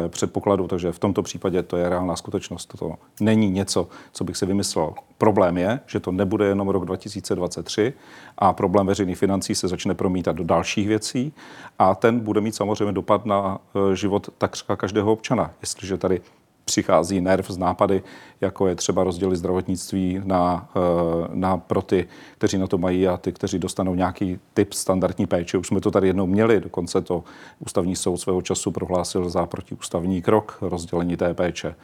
[0.08, 2.76] předpokladů, takže v tomto případě to je reálná skutečnost.
[2.80, 4.94] To není něco, co bych si vymyslel.
[5.18, 7.94] Problém je, že to nebude jenom rok 2023
[8.38, 11.34] a problém veřejných financí se začne promítat do dalších věcí
[11.80, 15.52] a ten bude mít samozřejmě dopad na eh, život takřka každého občana.
[15.62, 16.22] Jestliže tady
[16.66, 18.04] přichází nerv z nápady,
[18.42, 20.80] jako je třeba rozdělit zdravotnictví na, eh,
[21.34, 25.58] na pro ty, kteří na to mají a ty, kteří dostanou nějaký typ standardní péče.
[25.58, 27.24] Už jsme to tady jednou měli, dokonce to
[27.60, 31.76] ústavní soud svého času prohlásil za protiústavní krok rozdělení té péče.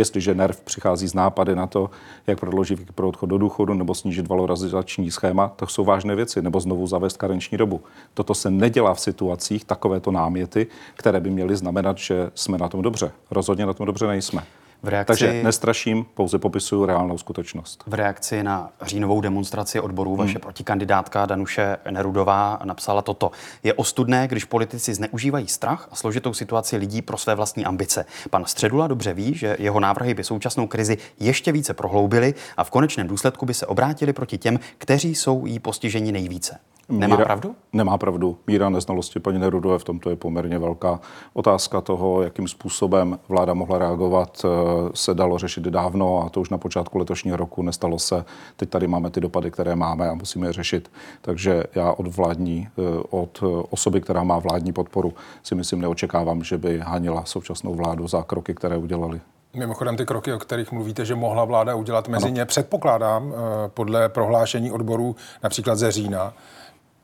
[0.00, 1.90] Jestliže NERV přichází z nápady na to,
[2.26, 6.42] jak prodloužit věk pro odchod do důchodu nebo snížit valorizační schéma, to jsou vážné věci,
[6.42, 7.80] nebo znovu zavést karenční dobu.
[8.14, 12.82] Toto se nedělá v situacích, takovéto náměty, které by měly znamenat, že jsme na tom
[12.82, 13.12] dobře.
[13.30, 14.42] Rozhodně na tom dobře nejsme.
[14.82, 17.84] V reakci, Takže nestraším, pouze popisuju reálnou skutečnost.
[17.86, 20.18] V reakci na říjnovou demonstraci odborů hmm.
[20.18, 23.30] vaše protikandidátka Danuše Nerudová napsala toto.
[23.62, 28.04] Je ostudné, když politici zneužívají strach a složitou situaci lidí pro své vlastní ambice.
[28.30, 32.70] Pan Středula dobře ví, že jeho návrhy by současnou krizi ještě více prohloubily a v
[32.70, 36.58] konečném důsledku by se obrátili proti těm, kteří jsou jí postiženi nejvíce.
[36.90, 37.54] Nemá míra, pravdu?
[37.72, 38.38] Nemá pravdu.
[38.46, 41.00] Míra neznalosti paní Nerudové v tomto je poměrně velká.
[41.32, 44.48] Otázka toho, jakým způsobem vláda mohla reagovat, eh,
[44.94, 48.24] se dalo řešit dávno a to už na počátku letošního roku nestalo se.
[48.56, 50.90] Teď tady máme ty dopady, které máme a musíme je řešit.
[51.20, 56.58] Takže já od vládní, eh, od osoby, která má vládní podporu, si myslím neočekávám, že
[56.58, 59.20] by hanila současnou vládu za kroky, které udělali.
[59.54, 64.08] Mimochodem ty kroky, o kterých mluvíte, že mohla vláda udělat mezi ně, předpokládám eh, podle
[64.08, 66.32] prohlášení odborů například ze října,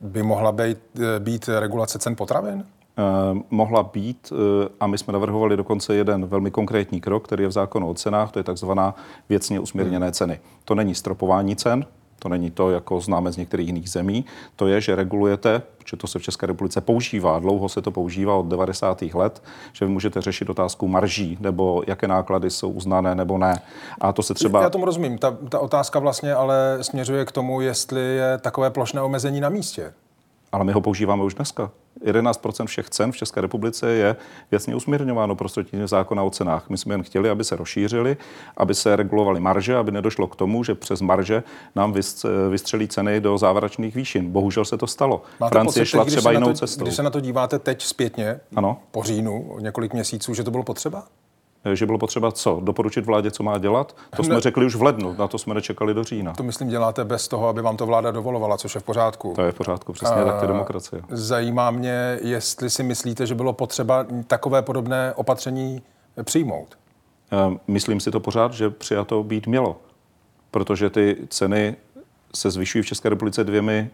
[0.01, 2.65] by mohla být, eh, být regulace cen potravin?
[2.99, 7.47] Eh, mohla být eh, a my jsme navrhovali dokonce jeden velmi konkrétní krok, který je
[7.47, 8.95] v zákonu o cenách, to je takzvaná
[9.29, 10.39] věcně usměrněné ceny.
[10.65, 11.85] To není stropování cen,
[12.19, 14.25] to není to, jako známe z některých jiných zemí.
[14.55, 18.35] To je, že regulujete, že to se v České republice používá, dlouho se to používá
[18.35, 19.01] od 90.
[19.01, 23.61] let, že vy můžete řešit otázku marží, nebo jaké náklady jsou uznané nebo ne.
[24.01, 24.61] A to se třeba...
[24.61, 25.17] Já tomu rozumím.
[25.17, 29.93] Ta, ta otázka vlastně ale směřuje k tomu, jestli je takové plošné omezení na místě.
[30.51, 31.71] Ale my ho používáme už dneska.
[32.05, 34.15] 11% všech cen v České republice je
[34.51, 36.69] věcně usměrňováno prostřednictvím zákona o cenách.
[36.69, 38.17] My jsme jen chtěli, aby se rozšířili,
[38.57, 41.43] aby se regulovaly marže, aby nedošlo k tomu, že přes marže
[41.75, 41.93] nám
[42.49, 44.31] vystřelí ceny do závěrečných výšin.
[44.31, 45.21] Bohužel se to stalo.
[45.39, 46.83] Máte Francie pocit, šla třeba jinou to, cestou.
[46.83, 48.77] Když se na to díváte teď zpětně, ano.
[48.91, 51.03] po říjnu, několik měsíců, že to bylo potřeba?
[51.65, 52.59] Eh, že bylo potřeba co?
[52.63, 53.95] Doporučit vládě, co má dělat?
[54.15, 54.41] To jsme ne.
[54.41, 56.33] řekli už v lednu, na to jsme nečekali do října.
[56.33, 59.33] To myslím děláte bez toho, aby vám to vláda dovolovala, což je v pořádku.
[59.35, 61.01] To je v pořádku, přesně A, tak je demokracie.
[61.09, 65.81] Zajímá mě, jestli si myslíte, že bylo potřeba takové podobné opatření
[66.23, 66.77] přijmout.
[67.31, 69.75] Eh, myslím si to pořád, že přijato být mělo,
[70.51, 71.75] protože ty ceny
[72.37, 73.89] se zvyšují v České republice dvěmi e,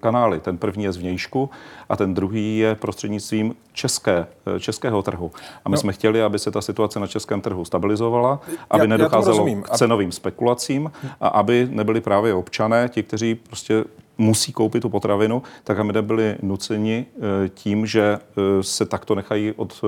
[0.00, 0.40] kanály.
[0.40, 1.50] Ten první je z vnějšku
[1.88, 5.30] a ten druhý je prostřednictvím české, e, českého trhu.
[5.64, 5.80] A my no.
[5.80, 9.70] jsme chtěli, aby se ta situace na českém trhu stabilizovala, aby já, nedocházelo já k
[9.70, 13.84] cenovým spekulacím a aby nebyli právě občané, ti, kteří prostě
[14.18, 17.06] musí koupit tu potravinu, tak aby nebyli nuceni
[17.44, 18.18] e, tím, že
[18.60, 19.82] se takto nechají od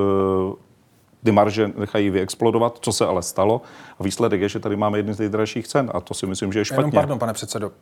[1.25, 3.61] ty marže nechají vyexplodovat, co se ale stalo.
[3.99, 6.59] A výsledek je, že tady máme jedny z nejdražších cen a to si myslím, že
[6.59, 6.81] je špatně.
[6.81, 7.73] Jenom pardon, pane předsedo.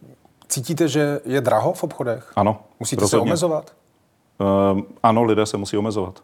[0.48, 2.32] Cítíte, že je draho v obchodech?
[2.36, 2.60] Ano.
[2.80, 3.26] Musíte rozhodně.
[3.26, 3.72] se omezovat?
[4.74, 6.22] Uh, ano, lidé se musí omezovat.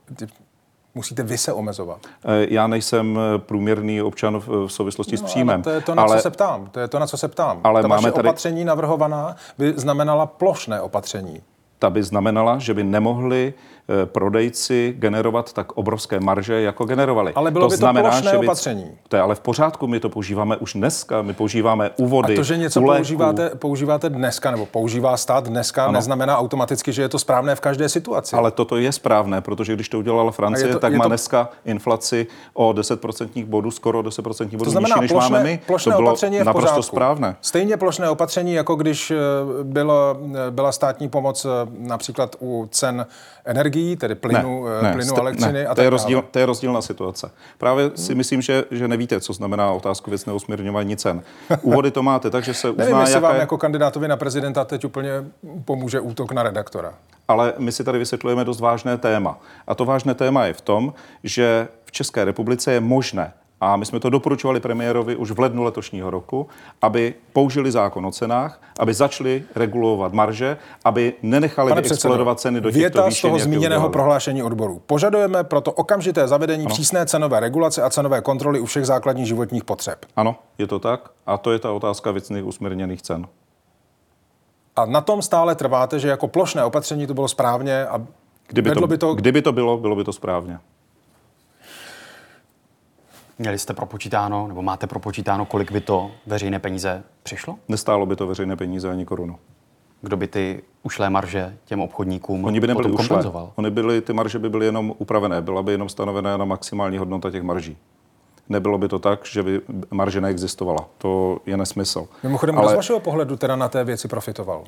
[0.95, 1.99] Musíte vy se omezovat.
[2.25, 5.63] Eh, já nejsem eh, průměrný občan v souvislosti no, s příjmem.
[5.63, 6.69] To je to, na ale, co se ptám.
[6.71, 7.61] To je to, na co se ptám.
[7.65, 8.29] Ale Ta máme vaše tady...
[8.29, 11.43] opatření navrhovaná by znamenala plošné opatření.
[11.79, 17.33] Ta by znamenala, že by nemohli Eh, prodejci generovat tak obrovské marže, jako generovali.
[17.35, 18.91] Ale bylo to by to znamená, plošné že by, opatření.
[19.09, 22.35] To je ale v pořádku, my to používáme už dneska, my používáme úvody.
[22.35, 25.93] A to, že něco používáte, používáte dneska, nebo používá stát dneska, ano.
[25.93, 28.37] neznamená automaticky, že je to správné v každé situaci.
[28.37, 31.09] Ale toto je správné, protože když to udělala Francie, to, tak má to...
[31.09, 35.61] dneska inflaci o 10% bodů, skoro 10% bodů to znamená, nižší, než plošné, máme my.
[35.67, 36.83] Plošné to bylo opatření je naprosto pořádku.
[36.83, 37.37] správné.
[37.41, 39.17] Stejně plošné opatření, jako když eh,
[39.63, 41.47] bylo, eh, byla státní pomoc
[41.79, 43.07] například u cen
[43.79, 46.83] energií, tedy plynu, ne, ne, plynu elektřiny ne, a to je, rozdíl, to je rozdílná
[46.83, 47.31] situace.
[47.59, 51.23] Právě si myslím, že, že nevíte, co znamená otázku věcného usměrňování cen.
[51.63, 53.27] Úvody to máte, takže se uzná, Nevím, jestli jaké...
[53.27, 55.11] vám jako kandidátovi na prezidenta teď úplně
[55.65, 56.95] pomůže útok na redaktora.
[57.29, 59.39] Ale my si tady vysvětlujeme dost vážné téma.
[59.67, 63.87] A to vážné téma je v tom, že v České republice je možné a my
[63.87, 66.49] jsme to doporučovali premiérovi už v lednu letošního roku,
[66.83, 72.81] aby použili zákon o cenách, aby začali regulovat marže, aby nenechali explodovat ceny do těchto
[72.81, 74.83] věta výšin, z toho zmíněného prohlášení odboru.
[74.87, 76.75] Požadujeme proto okamžité zavedení ano.
[76.75, 80.07] přísné cenové regulace a cenové kontroly u všech základních životních potřeb.
[80.17, 81.11] Ano, je to tak.
[81.27, 83.27] A to je ta otázka věcných usměrněných cen.
[84.77, 88.01] A na tom stále trváte, že jako plošné opatření to bylo správně a
[88.49, 89.15] kdyby to, by to...
[89.15, 90.59] Kdyby to bylo, bylo by to správně.
[93.39, 97.57] Měli jste propočítáno, nebo máte propočítáno, kolik by to veřejné peníze přišlo?
[97.69, 99.39] Nestálo by to veřejné peníze ani korunu.
[100.03, 103.09] Kdo by ty ušlé marže těm obchodníkům Oni by nebyli ušlé.
[103.09, 103.53] kompenzoval?
[103.57, 107.31] Oni byly, ty marže by byly jenom upravené, byla by jenom stanovená na maximální hodnota
[107.31, 107.77] těch marží.
[108.49, 110.89] nebylo by to tak, že by marže neexistovala.
[110.99, 112.09] To je nesmysl.
[112.23, 112.73] Mimochodem, Ale...
[112.73, 114.65] z vašeho pohledu teda na té věci profitoval?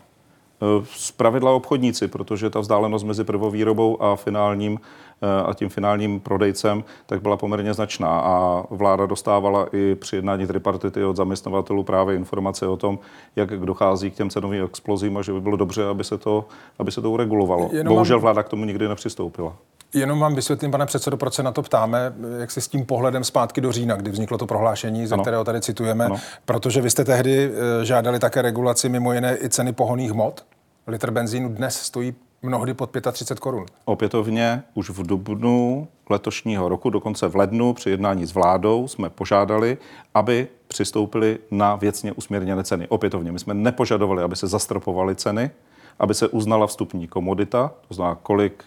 [0.62, 4.80] Eh, z pravidla obchodníci, protože ta vzdálenost mezi prvovýrobou a finálním
[5.22, 10.46] eh, a tím finálním prodejcem tak byla poměrně značná a vláda dostávala i při jednání
[10.46, 12.98] tripartity od zaměstnavatelů právě informace o tom,
[13.36, 16.44] jak dochází k těm cenovým explozím a že by bylo dobře, aby se to,
[16.78, 17.70] aby se to uregulovalo.
[17.72, 19.56] Jenom Bohužel vláda k tomu nikdy nepřistoupila.
[19.94, 23.24] Jenom vám vysvětlím, pane předsedo, proč se na to ptáme, jak se s tím pohledem
[23.24, 25.22] zpátky do října, kdy vzniklo to prohlášení, ze ano.
[25.22, 26.16] kterého tady citujeme, ano.
[26.44, 30.44] protože vy jste tehdy eh, žádali také regulaci mimo jiné i ceny pohoných hmot.
[30.86, 33.66] Litr benzínu dnes stojí mnohdy pod 35 korun.
[33.84, 39.78] Opětovně už v dubnu letošního roku, dokonce v lednu při jednání s vládou jsme požádali,
[40.14, 42.88] aby přistoupili na věcně usměrněné ceny.
[42.88, 45.50] Opětovně, my jsme nepožadovali, aby se zastropovaly ceny,
[45.98, 48.64] aby se uznala vstupní komodita, to znamená, kolik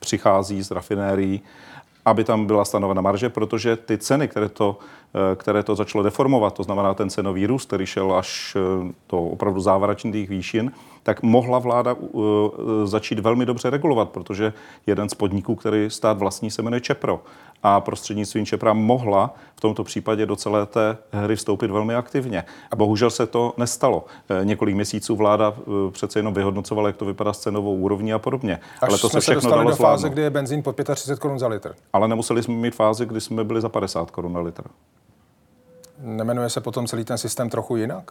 [0.00, 1.42] přichází z rafinérií,
[2.04, 4.78] aby tam byla stanovena marže, protože ty ceny, které to,
[5.14, 9.18] eh, které to začalo deformovat, to znamená ten cenový růst, který šel až eh, do
[9.18, 12.22] opravdu závaračných výšin, tak mohla vláda uh,
[12.84, 14.52] začít velmi dobře regulovat, protože
[14.86, 17.20] jeden z podniků, který stát vlastní, se jmenuje Čepro.
[17.62, 22.44] A prostřednictvím Čepra mohla v tomto případě do celé té hry vstoupit velmi aktivně.
[22.70, 24.04] A bohužel se to nestalo.
[24.28, 28.18] Eh, několik měsíců vláda eh, přece jenom vyhodnocovala, jak to vypadá s cenovou úrovní a
[28.18, 28.60] podobně.
[28.80, 31.38] Až Ale to jsme se všechno dalo do fáze, kdy je benzín pod 35 korun
[31.38, 31.74] za litr.
[31.92, 34.62] Ale nemuseli jsme mít fázi, kdy jsme byli za 50 korun na litr.
[35.98, 38.10] Nemenuje se potom celý ten systém trochu jinak?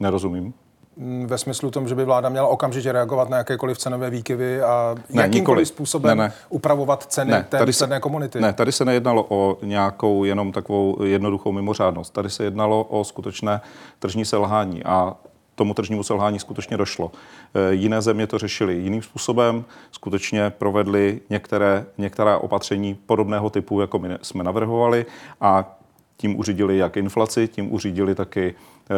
[0.00, 0.54] Nerozumím.
[1.00, 4.94] Mm, ve smyslu tom, že by vláda měla okamžitě reagovat na jakékoliv cenové výkyvy a
[4.94, 5.66] ne, jakýmkoliv nikoli.
[5.66, 6.32] způsobem ne, ne.
[6.48, 8.40] upravovat ceny ne, té tady se, komunity.
[8.40, 12.12] Ne, tady se nejednalo o nějakou jenom takovou jednoduchou mimořádnost.
[12.12, 13.60] Tady se jednalo o skutečné
[13.98, 15.14] tržní selhání a
[15.54, 17.12] tomu tržnímu selhání skutečně došlo.
[17.54, 23.98] E, jiné země to řešily jiným způsobem, skutečně provedly některé, některá opatření podobného typu, jako
[23.98, 25.06] my jsme navrhovali
[25.40, 25.76] a
[26.16, 28.54] tím uřídili jak inflaci, tím uřídili taky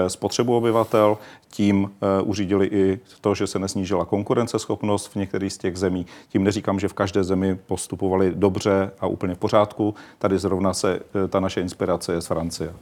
[0.09, 5.77] spotřebu obyvatel, tím eh, uřídili i to, že se nesnížila konkurenceschopnost v některých z těch
[5.77, 6.07] zemí.
[6.29, 9.95] Tím neříkám, že v každé zemi postupovali dobře a úplně v pořádku.
[10.19, 12.73] Tady zrovna se eh, ta naše inspirace je z Francie.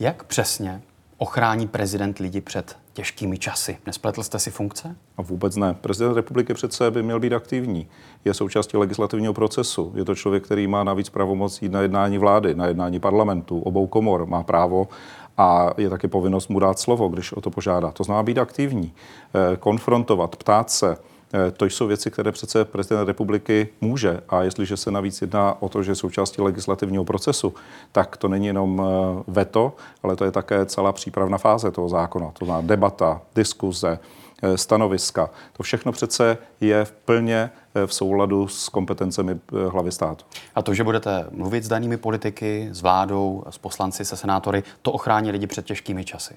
[0.00, 0.82] Jak přesně
[1.22, 3.78] ochrání prezident lidi před těžkými časy.
[3.86, 4.96] Nespletl jste si funkce?
[5.16, 5.74] A vůbec ne.
[5.74, 7.88] Prezident republiky přece by měl být aktivní.
[8.24, 9.92] Je součástí legislativního procesu.
[9.96, 13.86] Je to člověk, který má navíc pravomoc jít na jednání vlády, na jednání parlamentu, obou
[13.86, 14.26] komor.
[14.26, 14.88] Má právo
[15.36, 17.90] a je taky povinnost mu dát slovo, když o to požádá.
[17.90, 18.94] To znamená být aktivní,
[19.34, 20.96] eh, konfrontovat, ptát se,
[21.32, 24.20] eh, to jsou věci, které přece prezident republiky může.
[24.28, 27.54] A jestliže se navíc jedná o to, že je součástí legislativního procesu,
[27.92, 32.30] tak to není jenom eh, veto, ale to je také celá přípravná fáze toho zákona.
[32.38, 33.98] To znamená debata, diskuze,
[34.56, 35.30] stanoviska.
[35.52, 37.50] To všechno přece je v plně
[37.86, 40.24] v souladu s kompetencemi eh, hlavy státu.
[40.54, 44.92] A to, že budete mluvit s danými politiky, s vládou, s poslanci, se senátory, to
[44.92, 46.34] ochrání lidi před těžkými časy?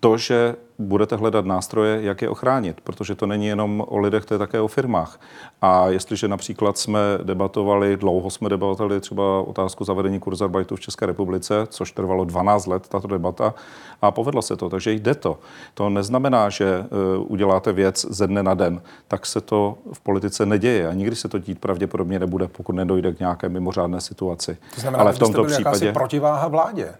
[0.00, 4.34] To, že budete hledat nástroje, jak je ochránit, protože to není jenom o lidech, to
[4.34, 5.20] je také o firmách.
[5.62, 11.66] A jestliže například jsme debatovali, dlouho jsme debatovali třeba otázku zavedení kurzarbeitu v České republice,
[11.68, 13.54] což trvalo 12 let, tato debata,
[14.02, 15.38] a povedlo se to, takže jde to.
[15.74, 16.86] To neznamená, že e,
[17.18, 21.28] uděláte věc ze dne na den, tak se to v politice neděje a nikdy se
[21.28, 24.58] to dít pravděpodobně nebude, pokud nedojde k nějaké mimořádné situaci.
[24.74, 26.94] To znamená, Ale v tomto případě protiváha vládě.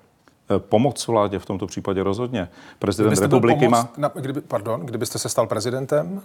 [0.50, 2.48] Eh, pomoc vládě v tomto případě rozhodně.
[2.78, 3.88] Prezident republiky má...
[3.96, 6.20] Na, kdyby, pardon, kdybyste se stal prezidentem, uh,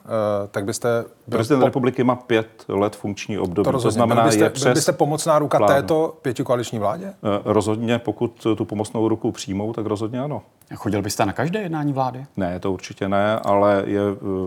[0.51, 1.05] tak byste...
[1.29, 1.65] Prezident po...
[1.65, 3.65] republiky má pět let funkční období.
[3.65, 3.87] To, rozhodně.
[3.87, 4.73] to znamená, byste, je přes...
[4.73, 5.73] byste pomocná ruka vládu.
[5.73, 7.05] této pětikoaliční vládě?
[7.05, 7.11] Uh,
[7.45, 10.41] rozhodně, pokud tu pomocnou ruku přijmou, tak rozhodně ano.
[10.75, 12.25] Chodil byste na každé jednání vlády?
[12.37, 13.99] Ne, to určitě ne, ale je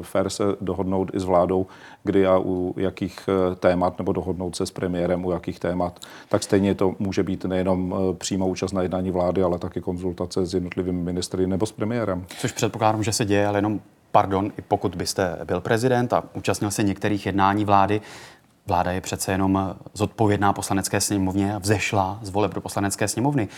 [0.02, 1.66] fér se dohodnout i s vládou,
[2.04, 3.28] kdy a u jakých
[3.60, 6.00] témat, nebo dohodnout se s premiérem u jakých témat.
[6.28, 10.54] Tak stejně to může být nejenom přímá účast na jednání vlády, ale taky konzultace s
[10.54, 12.24] jednotlivými ministry nebo s premiérem.
[12.38, 13.80] Což předpokládám, že se děje, ale jenom
[14.12, 18.00] pardon, i pokud byste byl prezident a účastnil se některých jednání vlády,
[18.66, 23.48] vláda je přece jenom zodpovědná poslanecké sněmovně a vzešla z voleb do poslanecké sněmovny.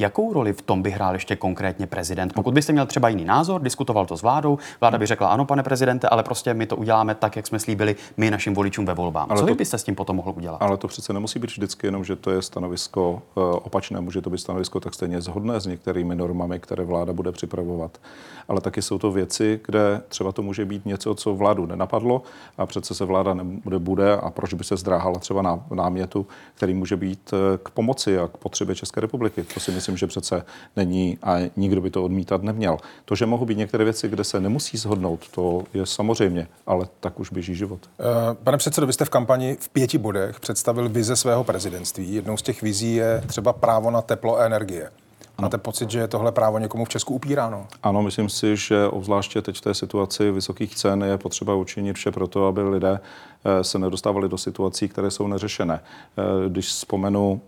[0.00, 2.32] Jakou roli v tom by hrál ještě konkrétně prezident?
[2.32, 5.62] Pokud byste měl třeba jiný názor, diskutoval to s vládou, vláda by řekla ano, pane
[5.62, 9.28] prezidente, ale prostě my to uděláme tak, jak jsme slíbili my našim voličům ve volbách.
[9.36, 10.62] Co to, byste s tím potom mohl udělat?
[10.62, 14.30] Ale to přece nemusí být vždycky jenom, že to je stanovisko uh, opačné, může to
[14.30, 17.98] být stanovisko tak stejně zhodné s některými normami, které vláda bude připravovat.
[18.48, 22.22] Ale taky jsou to věci, kde třeba to může být něco, co vládu nenapadlo
[22.58, 26.74] a přece se vláda nebude bude a proč by se zdráhala třeba na námětu, který
[26.74, 29.42] může být eh, k pomoci a k potřebě České republiky.
[29.54, 30.44] To si myslím, myslím, že přece
[30.76, 32.78] není a nikdo by to odmítat neměl.
[33.04, 37.20] To, že mohou být některé věci, kde se nemusí shodnout, to je samozřejmě, ale tak
[37.20, 37.80] už běží život.
[38.00, 42.14] Eh, pane předsedo, vy jste v kampani v pěti bodech představil vize svého prezidentství.
[42.14, 44.90] Jednou z těch vizí je třeba právo na teplo a energie.
[45.40, 47.66] Máte pocit, že je tohle právo někomu v Česku upíráno?
[47.82, 52.10] Ano, myslím si, že obzvláště teď v té situaci vysokých cen je potřeba učinit vše
[52.10, 55.80] pro to, aby lidé eh, se nedostávali do situací, které jsou neřešené.
[55.80, 57.40] Eh, když vzpomenu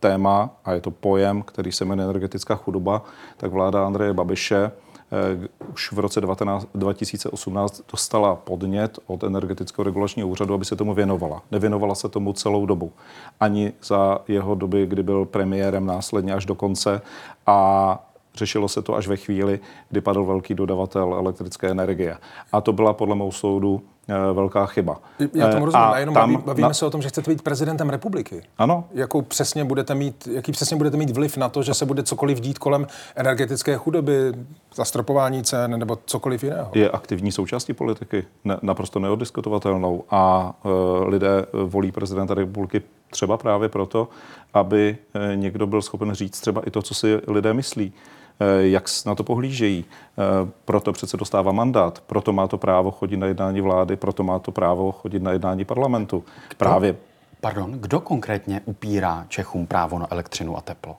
[0.00, 3.02] téma, a je to pojem, který se jmenuje energetická chudoba,
[3.36, 4.70] tak vláda Andreje Babiše
[5.12, 10.94] Eh, už v roce 19, 2018 dostala podnět od energetického regulačního úřadu, aby se tomu
[10.94, 11.42] věnovala.
[11.50, 12.92] Nevěnovala se tomu celou dobu.
[13.40, 17.02] Ani za jeho doby, kdy byl premiérem následně až do konce
[17.46, 17.98] a
[18.34, 19.60] řešilo se to až ve chvíli,
[19.90, 22.18] kdy padl velký dodavatel elektrické energie.
[22.52, 23.97] A to byla podle mého soudu Eh,
[24.32, 25.00] velká chyba.
[25.34, 26.74] Já tomu eh, rozumím, a jenom tam, baví, bavíme na...
[26.74, 28.42] se o tom, že chcete být prezidentem republiky.
[28.58, 28.84] Ano.
[28.92, 32.40] Jakou přesně budete mít, jaký přesně budete mít vliv na to, že se bude cokoliv
[32.40, 32.86] dít kolem
[33.16, 34.32] energetické chudoby,
[34.74, 36.70] zastropování cen nebo cokoliv jiného?
[36.74, 43.68] Je aktivní součástí politiky, ne, naprosto neodiskutovatelnou a uh, lidé volí prezidenta republiky třeba právě
[43.68, 44.08] proto,
[44.54, 44.96] aby
[45.34, 47.92] někdo byl schopen říct třeba i to, co si lidé myslí.
[48.40, 49.84] Eh, jak na to pohlížejí.
[49.84, 54.38] Eh, proto přece dostává mandát, proto má to právo chodit na jednání vlády, proto má
[54.38, 56.24] to právo chodit na jednání parlamentu.
[56.56, 56.96] Právě.
[57.40, 60.96] Pardon, kdo konkrétně upírá Čechům právo na elektřinu a teplo?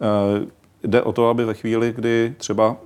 [0.00, 0.46] Eh,
[0.82, 2.76] jde o to, aby ve chvíli, kdy třeba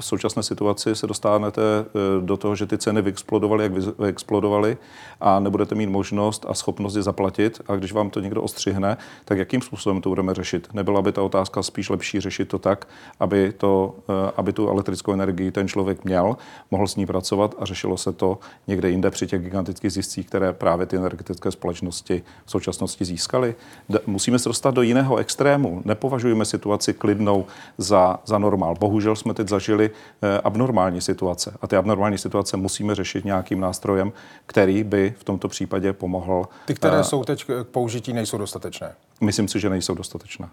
[0.00, 4.76] v současné situaci se dostanete eh, do toho, že ty ceny vyexplodovaly, jak vyexplodovaly
[5.20, 7.60] a nebudete mít možnost a schopnost je zaplatit.
[7.68, 10.68] A když vám to někdo ostřihne, tak jakým způsobem to budeme řešit?
[10.72, 12.88] Nebyla by ta otázka spíš lepší řešit to tak,
[13.20, 16.36] aby, to, eh, aby tu elektrickou energii ten člověk měl,
[16.70, 20.52] mohl s ní pracovat a řešilo se to někde jinde při těch gigantických ziscích, které
[20.52, 23.54] právě ty energetické společnosti v současnosti získaly.
[24.06, 25.82] Musíme se dostat do jiného extrému.
[25.84, 27.46] Nepovažujeme situaci klidnou
[27.78, 28.74] za, za normál.
[28.80, 29.89] Bohužel jsme teď zažili
[30.22, 31.54] Eh, abnormální situace.
[31.62, 34.12] A ty abnormální situace musíme řešit nějakým nástrojem,
[34.46, 36.48] který by v tomto případě pomohl.
[36.64, 38.92] Ty, které uh, jsou teď k použití, nejsou dostatečné.
[39.20, 40.48] Myslím si, že nejsou dostatečné.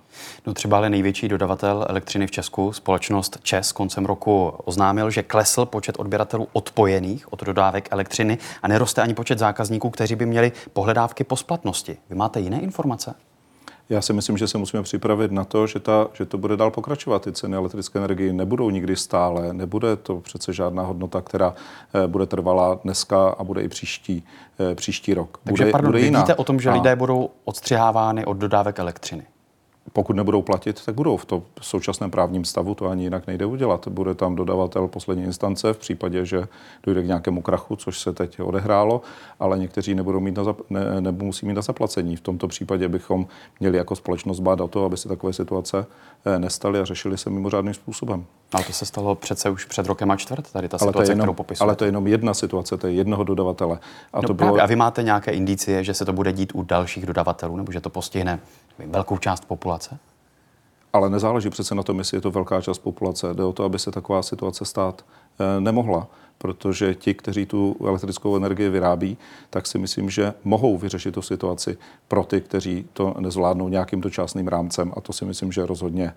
[0.47, 5.65] No třeba ale největší dodavatel elektřiny v Česku, společnost ČES, koncem roku oznámil, že klesl
[5.65, 11.23] počet odběratelů odpojených od dodávek elektřiny a neroste ani počet zákazníků, kteří by měli pohledávky
[11.23, 11.97] po splatnosti.
[12.09, 13.13] Vy máte jiné informace?
[13.89, 16.71] Já si myslím, že se musíme připravit na to, že, ta, že to bude dál
[16.71, 17.21] pokračovat.
[17.21, 21.53] Ty ceny elektrické energie nebudou nikdy stále, nebude to přece žádná hodnota, která
[22.03, 24.23] eh, bude trvalá dneska a bude i příští,
[24.71, 25.39] eh, příští rok.
[25.43, 26.19] Takže bude, pardon, bude jiná.
[26.19, 26.73] víte o tom, že a...
[26.73, 29.23] lidé budou odstřihávány od dodávek elektřiny?
[29.93, 33.87] Pokud nebudou platit, tak budou v tom současném právním stavu, to ani jinak nejde udělat.
[33.87, 36.47] Bude tam dodavatel poslední instance v případě, že
[36.83, 39.01] dojde k nějakému krachu, což se teď odehrálo,
[39.39, 42.15] ale někteří nebudou mít na zap- ne, nebo musí mít na zaplacení.
[42.15, 43.27] V tomto případě bychom
[43.59, 45.85] měli jako společnost bát o to, aby se takové situace
[46.25, 48.25] eh, nestaly a řešily se mimořádným způsobem.
[48.53, 51.23] Ale to se stalo přece už před rokem a čtvrt, tady ta ale situace, jenom,
[51.23, 51.63] kterou popisujete.
[51.63, 53.79] Ale to je jenom jedna situace, to je jednoho dodavatele.
[54.13, 54.61] A, no to bylo...
[54.61, 57.81] a vy máte nějaké indicie, že se to bude dít u dalších dodavatelů, nebo že
[57.81, 58.39] to postihne
[58.85, 59.97] velkou část populace?
[60.93, 63.33] Ale nezáleží přece na tom, jestli je to velká část populace.
[63.33, 65.05] Jde o to, aby se taková situace stát
[65.39, 66.07] eh, nemohla
[66.37, 69.17] protože ti, kteří tu elektrickou energii vyrábí,
[69.49, 71.77] tak si myslím, že mohou vyřešit tu situaci
[72.07, 76.13] pro ty, kteří to nezvládnou nějakým dočasným rámcem a to si myslím, že rozhodně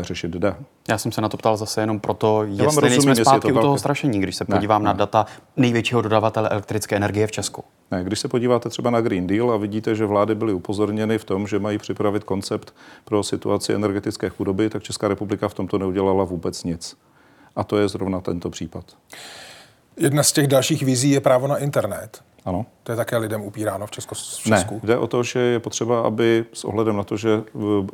[0.00, 0.54] e, řešit jde.
[0.88, 3.58] Já jsem se na to ptal zase jenom proto, jestli rozumím, nejsme zpátky jestli to
[3.58, 4.98] u toho strašení, když se podívám ne, na ne.
[4.98, 7.64] data největšího dodavatele elektrické energie v Česku.
[7.90, 11.24] Ne, když se podíváte třeba na Green Deal a vidíte, že vlády byly upozorněny v
[11.24, 16.24] tom, že mají připravit koncept pro situaci energetické chudoby, tak Česká republika v tomto neudělala
[16.24, 16.96] vůbec nic.
[17.56, 18.84] A to je zrovna tento případ.
[19.96, 22.22] Jedna z těch dalších vizí je právo na internet.
[22.44, 22.66] Ano.
[22.82, 24.74] To je také lidem upíráno v, Česku, v Česku?
[24.74, 27.42] Ne, jde o to, že je potřeba, aby s ohledem na to, že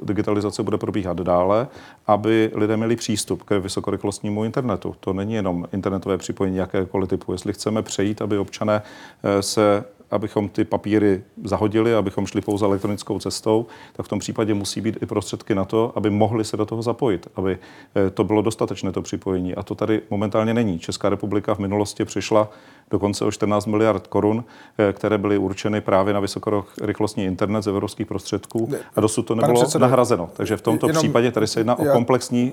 [0.03, 1.69] digitalizace bude probíhat dále,
[2.07, 4.95] aby lidé měli přístup k vysokorychlostnímu internetu.
[5.01, 7.33] To není jenom internetové připojení jakékoliv typu.
[7.33, 8.83] Jestli chceme přejít, aby občané
[9.23, 14.55] eh, se abychom ty papíry zahodili, abychom šli pouze elektronickou cestou, tak v tom případě
[14.55, 17.59] musí být i prostředky na to, aby mohli se do toho zapojit, aby
[18.07, 19.55] eh, to bylo dostatečné to připojení.
[19.55, 20.79] A to tady momentálně není.
[20.79, 22.51] Česká republika v minulosti přišla
[22.91, 24.45] dokonce o 14 miliard korun,
[24.79, 29.61] eh, které byly určeny právě na vysokorychlostní internet z evropských prostředků a dosud to nebylo
[29.61, 30.31] předsedo, nahrazeno.
[30.33, 31.91] Takže v tomto jenom, případě tady se jedná já...
[31.91, 32.53] o komplexní,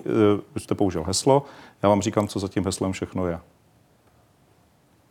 [0.56, 1.43] vy jste použil heslo,
[1.84, 3.39] já vám říkám, co za tím heslem všechno je.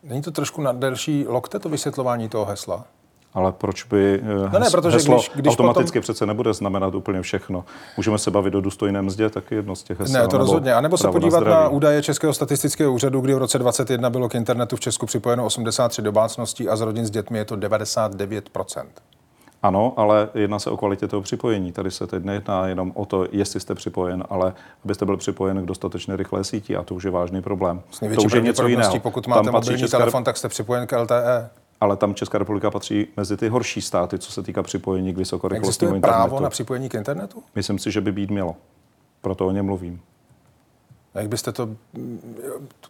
[0.05, 2.85] Není to trošku na delší lokte to vysvětlování toho hesla?
[3.33, 6.01] Ale proč by eh, no ne, protože heslo když, když automaticky potom...
[6.01, 7.65] přece nebude znamenat úplně všechno.
[7.97, 10.21] Můžeme se bavit o důstojném mzdě, taky jedno z těch hesel.
[10.21, 10.73] Ne, to rozhodně.
[10.73, 14.29] A nebo se podívat na, na údaje Českého statistického úřadu, kdy v roce 2021 bylo
[14.29, 18.49] k internetu v Česku připojeno 83 domácností a z rodin s dětmi je to 99
[19.65, 21.71] Ano, ale jedná se o kvalitě toho připojení.
[21.71, 24.53] Tady se teď nejedná jenom o to, jestli jste připojen, ale
[24.85, 27.81] abyste byl připojen k dostatečně rychlé síti a to už je vážný problém.
[28.01, 28.99] Největší to už je něco jiného.
[28.99, 31.49] Pokud máte Tam mobilní Česká telefon, tak jste připojen k LTE.
[31.81, 35.69] ale tam Česká republika patří mezi ty horší státy, co se týká připojení k vysokorychlostnímu
[35.69, 36.27] Existuje internetu.
[36.29, 37.43] právo na připojení k internetu?
[37.55, 38.55] Myslím si, že by být mělo.
[39.21, 40.01] Proto o něm mluvím.
[41.15, 41.69] A Jak byste to...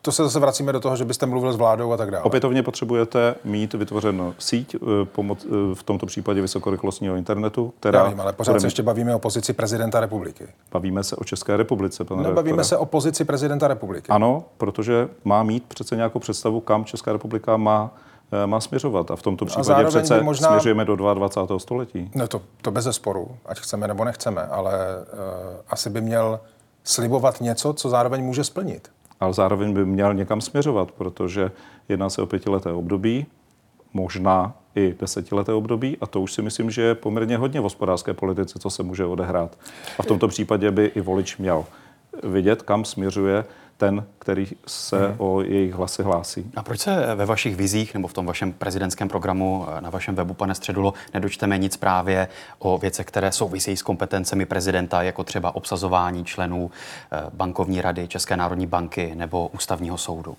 [0.01, 2.23] To se zase vracíme do toho, že byste mluvil s vládou a tak dále.
[2.23, 7.99] Opětovně potřebujete mít vytvořenou síť eh, pomoc, eh, v tomto případě vysokorychlostního internetu, která...
[7.99, 10.47] Já vím, ale pořád se ještě bavíme o pozici prezidenta republiky.
[10.71, 12.63] Bavíme se o České republice, pane Nebavíme redaktore.
[12.63, 14.07] se o pozici prezidenta republiky.
[14.09, 17.91] Ano, protože má mít přece nějakou představu, kam Česká republika má,
[18.43, 19.11] eh, má směřovat.
[19.11, 21.59] A v tomto případě zároveň přece možná- směřujeme do 22.
[21.59, 22.11] století.
[22.15, 25.19] No to, to bez zesporu, ať chceme nebo nechceme, ale uh,
[25.69, 26.39] asi by měl
[26.85, 28.91] slibovat něco, co zároveň může splnit.
[29.19, 31.51] Ale zároveň by měl někam směřovat, protože
[31.89, 33.25] jedná se o pětileté období,
[33.93, 38.13] možná i desetileté období a to už si myslím, že je poměrně hodně v hospodářské
[38.13, 39.57] politice, co se může odehrát.
[39.99, 41.65] A v tomto případě by i volič měl
[42.23, 43.45] vidět, kam směřuje
[43.77, 46.51] ten, který se o jejich hlasy hlásí.
[46.55, 50.15] A proč se ve vašich vizích nebo v tom vašem prezidentském programu eh, na vašem
[50.15, 52.27] webu, pane Středulo, nedočteme nic právě
[52.59, 56.71] o věcech, které souvisejí s kompetencemi prezidenta, jako třeba obsazování členů
[57.11, 60.37] eh, bankovní rady České národní banky nebo ústavního soudu?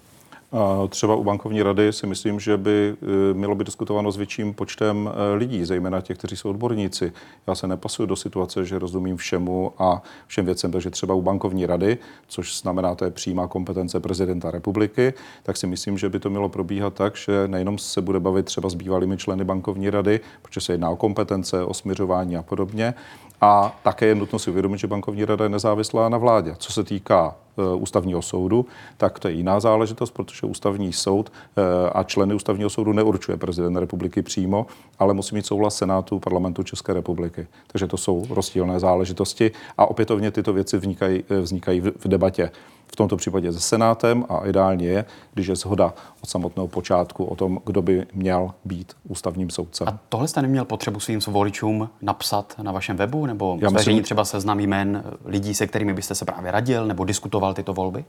[0.89, 5.11] Třeba u bankovní rady si myslím, že by eh, mělo být diskutováno s větším počtem
[5.13, 7.13] eh, lidí, zejména těch, kteří jsou odborníci.
[7.47, 11.67] Já se nepasuju do situace, že rozumím všemu a všem věcem, takže třeba u bankovní
[11.67, 16.31] rady, což znamená, to je přímá kompetence prezidenta republiky, tak si myslím, že by to
[16.31, 20.61] mělo probíhat tak, že nejenom se bude bavit třeba s bývalými členy bankovní rady, protože
[20.61, 22.95] se jedná o kompetence, o směřování a podobně,
[23.41, 26.55] a také je nutno si uvědomit, že bankovní rada je nezávislá na vládě.
[26.59, 28.67] Co se týká e, ústavního soudu,
[28.97, 33.77] tak to je jiná záležitost, protože ústavní soud e, a členy ústavního soudu neurčuje prezident
[33.77, 34.67] republiky přímo,
[34.99, 37.47] ale musí mít souhlas Senátu parlamentu České republiky.
[37.67, 42.51] Takže to jsou rozdílné záležitosti a opětovně tyto věci vznikají, e, vznikají v, v debatě.
[42.93, 47.37] V tomto případě se Senátem a ideálně je, když je shoda od samotného počátku o
[47.37, 49.89] tom, kdo by měl být ústavním soudcem.
[49.89, 54.05] A tohle jste neměl potřebu svým voličům napsat na vašem webu nebo Já zveřejnit myslím-
[54.05, 58.05] třeba seznam jmen lidí, se kterými byste se právě radil nebo diskutoval tyto volby?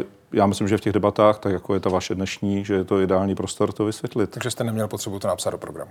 [0.00, 2.84] Eh, Já myslím, že v těch debatách, tak jako je ta vaše dnešní, že je
[2.84, 4.30] to ideální prostor to vysvětlit.
[4.30, 5.90] Takže jste neměl potřebu to napsat do programu.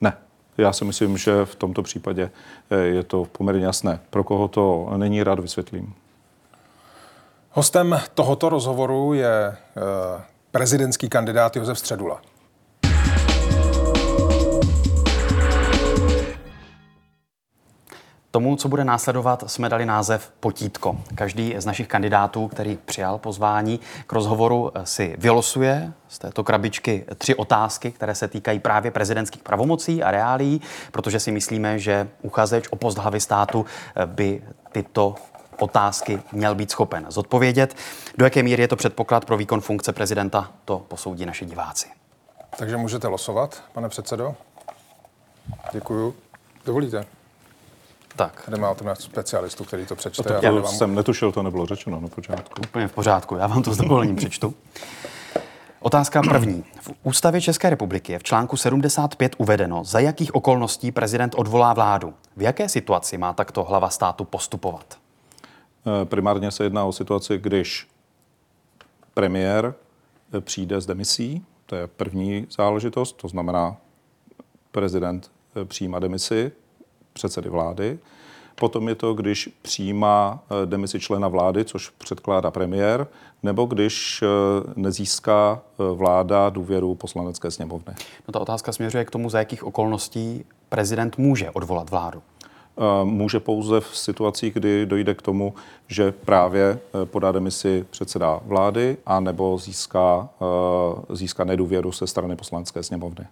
[0.00, 0.12] Ne.
[0.58, 2.30] Já si myslím, že v tomto případě
[2.70, 4.00] eh, je to poměrně jasné.
[4.10, 5.94] Pro koho to není, rád vysvětlím.
[7.56, 12.20] Hostem tohoto rozhovoru je eh, prezidentský kandidát Josef Středula.
[18.30, 20.96] Tomu, co bude následovat, jsme dali název Potítko.
[21.14, 27.34] Každý z našich kandidátů, který přijal pozvání k rozhovoru, si vylosuje z této krabičky tři
[27.34, 30.60] otázky, které se týkají právě prezidentských pravomocí a reálí,
[30.92, 33.66] protože si myslíme, že uchazeč o post hlavy státu
[34.06, 34.42] by
[34.72, 35.14] tyto
[35.58, 37.76] otázky měl být schopen zodpovědět.
[38.18, 41.88] Do jaké míry je to předpoklad pro výkon funkce prezidenta, to posoudí naši diváci.
[42.58, 44.34] Takže můžete losovat, pane předsedo.
[45.72, 46.14] Děkuju.
[46.66, 47.06] Dovolíte?
[48.16, 50.22] Tak, Tady máte na specialistu, který to přečte.
[50.22, 52.60] To, a to vám- jsem netušil, to nebylo řečeno na počátku.
[52.62, 54.54] Úplně v pořádku, já vám to s dovolením přečtu.
[55.80, 56.64] Otázka první.
[56.80, 62.14] V Ústavě České republiky je v článku 75 uvedeno, za jakých okolností prezident odvolá vládu.
[62.36, 64.84] V jaké situaci má takto hlava státu postupovat?
[65.86, 67.88] Eh, Primárně se jedná o situaci, když
[69.14, 69.74] premiér
[70.32, 73.76] eh, přijde s demisí, to je první záležitost, to znamená,
[74.72, 76.52] prezident eh, přijímá demisi
[77.12, 77.98] předsedy vlády.
[78.54, 83.06] Potom je to, když přijímá demisi člena vlády, což předkládá premiér,
[83.42, 84.24] nebo když
[84.76, 85.62] nezíská
[85.94, 87.94] vláda důvěru poslanecké sněmovny.
[88.28, 92.22] No, ta otázka směřuje k tomu, za jakých okolností prezident může odvolat vládu.
[93.04, 95.54] Může pouze v situacích, kdy dojde k tomu,
[95.88, 102.36] že právě eh, podá demisi předseda vlády a nebo získá, eh, získá nedůvěru se strany
[102.36, 103.26] poslanecké sněmovny.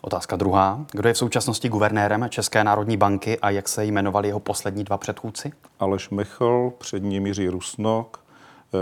[0.00, 0.84] Otázka druhá.
[0.92, 4.98] Kdo je v současnosti guvernérem České národní banky a jak se jmenovali jeho poslední dva
[4.98, 5.52] předchůdci?
[5.80, 8.20] Aleš Michl, před ním Jiří Rusnok,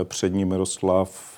[0.01, 1.36] eh, před ním Miroslav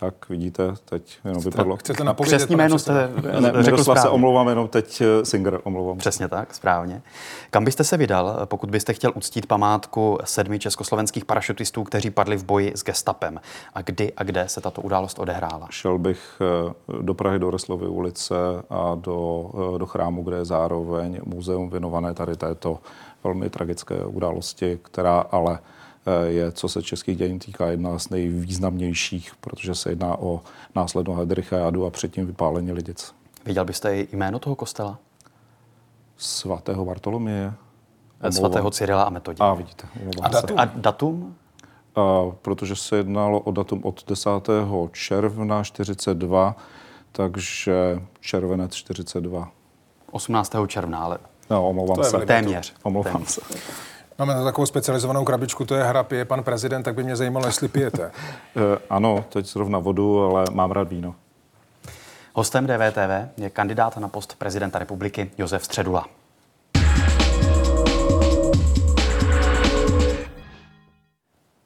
[0.00, 1.76] tak vidíte, teď jenom vypadlo.
[1.76, 2.92] Chcete napovědět, Přesní pane jméno jste
[3.40, 4.10] Ne, řekl Miroslav se správně.
[4.10, 5.98] omlouvám, jenom teď eh, Singer omlouvám.
[5.98, 7.02] Přesně tak, správně.
[7.50, 12.44] Kam byste se vydal, pokud byste chtěl uctít památku sedmi československých parašutistů, kteří padli v
[12.44, 13.40] boji s gestapem?
[13.74, 15.66] A kdy a kde se tato událost odehrála?
[15.70, 18.34] Šel bych eh, do Prahy, do Reslovy ulice
[18.70, 22.78] a do, eh, do chrámu, kde je zároveň muzeum věnované tady této
[23.24, 25.75] velmi tragické události, která ale eh,
[26.26, 30.40] je, co se českých dějin týká, jedna z nejvýznamnějších, protože se jedná o
[30.74, 33.14] následnou Heidricha Jadu a předtím vypálení Lidic.
[33.44, 34.98] Viděl byste i jméno toho kostela?
[36.16, 37.52] Svatého Bartoloměje.
[38.30, 39.40] Svatého Cyrila a Metodí.
[39.40, 39.88] A vidíte.
[40.22, 40.58] A datum?
[40.58, 41.36] A datum?
[41.96, 44.30] A, protože se jednalo o datum od 10.
[44.92, 46.56] června 42,
[47.12, 49.50] takže červenec 42.
[50.10, 50.52] 18.
[50.66, 51.18] června, ale
[51.50, 52.18] No, omlouvám To se.
[52.26, 52.74] téměř.
[52.82, 53.30] Omlouvám téměř.
[53.30, 53.40] se.
[54.18, 57.46] Máme na takovou specializovanou krabičku, to je hra, pije pan prezident, tak by mě zajímalo,
[57.46, 58.10] jestli pijete.
[58.56, 61.14] Eh, ano, teď zrovna vodu, ale mám rád víno.
[62.32, 66.06] Hostem DVTV je kandidát na post prezidenta republiky Josef Středula.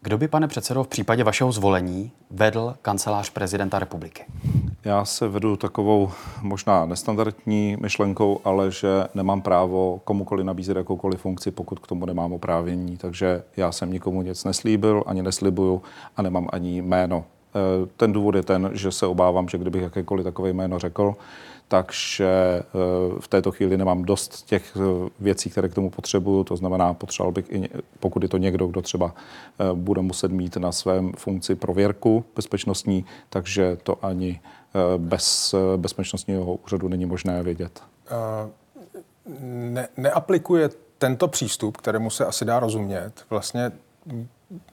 [0.03, 4.25] Kdo by, pane předsedo, v případě vašeho zvolení vedl kancelář prezidenta republiky?
[4.85, 6.11] Já se vedu takovou
[6.43, 12.33] možná nestandardní myšlenkou, ale že nemám právo komukoli nabízet jakoukoliv funkci, pokud k tomu nemám
[12.33, 12.97] oprávnění.
[12.97, 15.83] Takže já jsem nikomu nic neslíbil, ani neslibuju
[16.17, 17.25] a nemám ani jméno.
[17.55, 21.15] Eh, Ten důvod je ten, že se obávám, že kdybych jakékoliv takové jméno řekl,
[21.71, 22.63] takže eh,
[23.21, 26.45] v této chvíli nemám dost těch eh, věcí, které k tomu potřebuju.
[26.45, 27.69] To znamená, potřeboval bych, i,
[28.01, 33.05] pokud je to někdo, kdo třeba eh, bude muset mít na svém funkci prověrku bezpečnostní,
[33.29, 34.41] takže to ani
[34.97, 37.83] bez bezpečnostního úřadu není možné vědět.
[39.71, 43.73] ne, neaplikuje tento přístup, kterému se asi dá rozumět, vlastně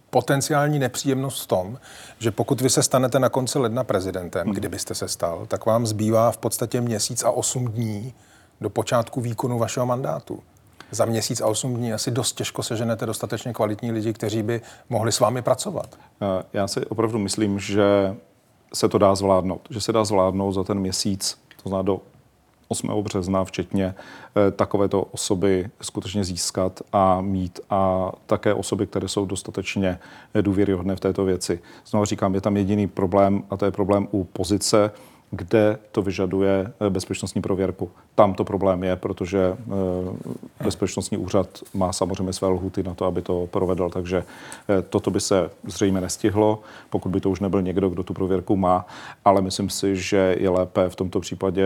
[0.10, 1.78] potenciální nepříjemnost v tom,
[2.20, 6.32] že pokud vy se stanete na konci ledna prezidentem, kdybyste se stal, tak vám zbývá
[6.32, 8.14] v podstatě měsíc a osm dní
[8.62, 10.44] do počátku výkonu vašeho mandátu.
[10.92, 15.12] Za měsíc a osm dní asi dost těžko seženete dostatečně kvalitní lidi, kteří by mohli
[15.12, 15.96] s vámi pracovat.
[16.22, 18.16] Eh, Já si opravdu myslím, že
[18.74, 19.62] se to dá zvládnout.
[19.70, 22.02] Že se dá zvládnout za ten měsíc, to znamená do
[22.68, 23.04] 8.
[23.04, 30.00] března včetně eh, takovéto osoby skutečně získat a mít a také osoby, které jsou dostatečně
[30.34, 31.60] eh, důvěryhodné v této věci.
[31.86, 34.92] Znovu říkám, je tam jediný problém a to je problém u pozice,
[35.32, 37.92] kde to vyžaduje eh, bezpečnostní prověrku.
[38.16, 39.58] Tam to problém je, protože
[40.60, 44.24] eh, bezpečnostní úřad má samozřejmě své lhuty na to, aby to provedl, takže
[44.70, 48.56] eh, toto by se zřejmě nestihlo, pokud by to už nebyl někdo, kdo tu prověrku
[48.56, 48.86] má,
[49.26, 51.66] ale myslím si, že je lépe v tomto případě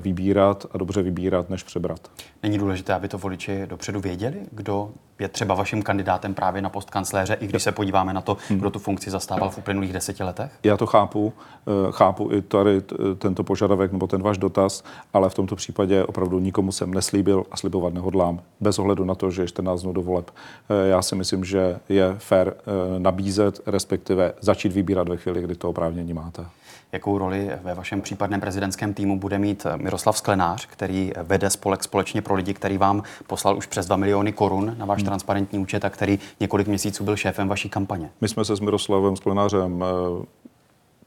[0.00, 2.10] vybírat a dobře vybírat, než přebrat.
[2.42, 4.90] Není důležité, aby to voliči dopředu věděli, kdo
[5.20, 8.70] je třeba vaším kandidátem právě na post kancléře, i když se podíváme na to, kdo
[8.70, 10.50] tu funkci zastával v uplynulých deseti letech?
[10.62, 11.32] Já to chápu,
[11.66, 16.04] eh, chápu i tady t- tento požadavek nebo ten váš dotaz, ale v tomto případě
[16.04, 19.92] opravdu nikomu jsem neslíbil a slibovat nehodlám, bez ohledu na to, že je 14 dnů
[19.92, 20.30] do voleb.
[20.70, 25.54] Eh, Já si myslím, že je fér eh, nabízet, respektive začít vybírat ve chvíli, kdy
[25.54, 26.46] to oprávnění máte.
[26.92, 32.22] Jakou roli ve vašem případném prezidentském týmu bude mít Miroslav Sklenář, který vede spolek Společně
[32.22, 35.90] pro lidi, který vám poslal už přes 2 miliony korun na váš transparentní účet a
[35.90, 38.10] který několik měsíců byl šéfem vaší kampaně?
[38.20, 40.26] My jsme se s Miroslavem Sklenářem eh,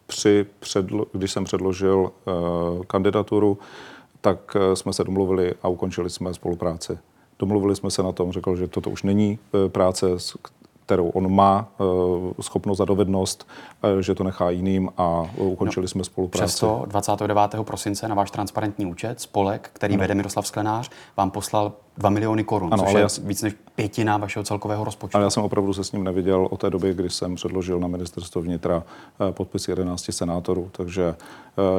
[0.08, 2.32] při předlo- když jsem předložil eh,
[2.88, 3.58] kandidaturu,
[4.22, 6.98] tak eh, jsme se domluvili a ukončili jsme spolupráci.
[7.40, 10.08] Domluvili jsme se na tom, řekl, že toto už není práce,
[10.86, 11.84] kterou on má eh,
[12.42, 13.48] schopnost a dovednost,
[13.84, 16.46] eh, že to nechá jiným a eh, ukončili jsme spolupráci.
[16.46, 17.64] Přesto 29.
[17.64, 22.74] prosince na váš transparentní účet spolek, který vede Miroslav Sklenář, vám poslal 2 miliony korun,
[22.74, 25.18] Ano, což ale je já víc než pětina vašeho celkového rozpočtu.
[25.18, 27.88] Ale já jsem opravdu se s ním neviděl od té doby, kdy jsem předložil na
[27.88, 28.84] ministerstvo vnitra
[29.32, 30.70] podpisy 11 senátorů.
[30.72, 31.16] Takže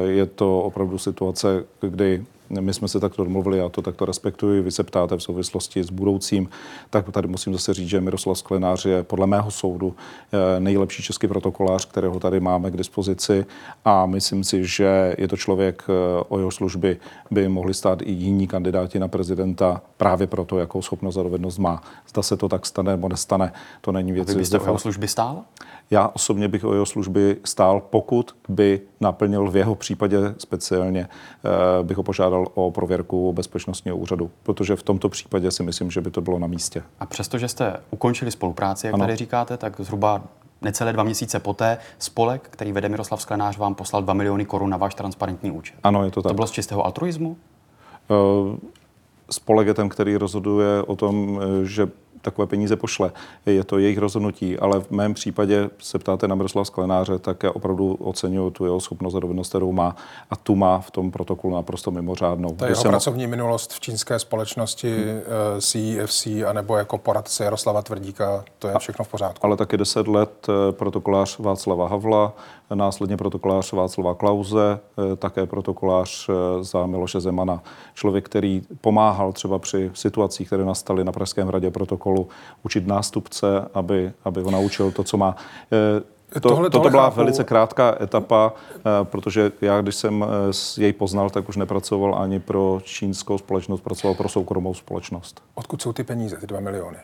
[0.05, 4.71] je to opravdu situace, kdy my jsme se takto domluvili, já to takto respektuji, vy
[4.71, 6.49] se ptáte v souvislosti s budoucím,
[6.89, 9.95] tak tady musím zase říct, že Miroslav Sklenář je podle mého soudu
[10.31, 13.45] eh, nejlepší český protokolář, kterého tady máme k dispozici
[13.85, 16.97] a myslím si, že je to člověk, eh, o jeho služby
[17.31, 21.83] by mohli stát i jiní kandidáti na prezidenta právě proto, jakou schopnost a dovednost má.
[22.09, 24.29] Zda se to tak stane nebo nestane, to není věc.
[24.29, 25.43] Vy byste v jeho služby stál?
[25.91, 31.83] Já osobně bych o jeho služby stál, pokud by naplnil v jeho případě speciálně, eh,
[31.83, 36.11] bych ho požádal o prověrku bezpečnostního úřadu, protože v tomto případě si myslím, že by
[36.11, 36.83] to bylo na místě.
[36.99, 39.03] A přesto, že jste ukončili spolupráci, jak Ano.
[39.03, 40.23] tady říkáte, tak zhruba
[40.61, 44.77] necelé dva měsíce poté spolek, který vede Miroslav Sklenář, vám poslal 2 miliony korun na
[44.77, 45.75] váš transparentní účet.
[45.83, 46.29] Ano, je to tak.
[46.29, 47.37] To bylo z čistého altruismu?
[48.11, 48.57] Eh,
[49.29, 51.87] Spolek je ten, který rozhoduje o tom, eh, že
[52.25, 53.11] takové peníze pošle.
[53.45, 57.51] Je to jejich rozhodnutí, ale v mém případě se ptáte na Miroslava Sklenáře, tak já
[57.51, 59.95] opravdu oceňuji tu jeho schopnost a dovednost, kterou má
[60.29, 62.49] a tu má v tom protokolu naprosto mimořádnou.
[62.49, 65.21] Ta jeho jsem- pracovní minulost v čínské společnosti hmm.
[65.61, 69.45] CEFC anebo jako poradce Jaroslava Tvrdíka, to je všechno v pořádku.
[69.45, 72.33] ale taky 10 let eh, protokolář Václava Havla,
[72.73, 74.79] následně protokolář Václava Klauze,
[75.13, 77.63] eh, také protokolář eh, za Miloše Zemana.
[77.93, 81.71] Člověk, který pomáhal třeba při situacích, které nastaly na Pražském hradě
[82.15, 82.27] protokolu,
[82.63, 85.35] učit nástupce, aby, aby ho naučil to, co má.
[85.71, 87.15] Eh, To, tohle, toto byla chápu.
[87.17, 92.39] velice krátká etapa, eh, protože já, když jsem eh, jej poznal, tak už nepracoval ani
[92.39, 95.41] pro čínskou společnost, pracoval pro soukromou společnost.
[95.55, 96.97] Odkud jsou ty peníze, ty dva miliony?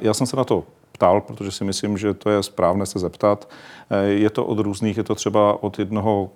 [0.00, 3.48] Já jsem se na to ptal, protože si myslím, že to je správné se zeptat.
[4.08, 6.30] Je to od různých, je to třeba od jednoho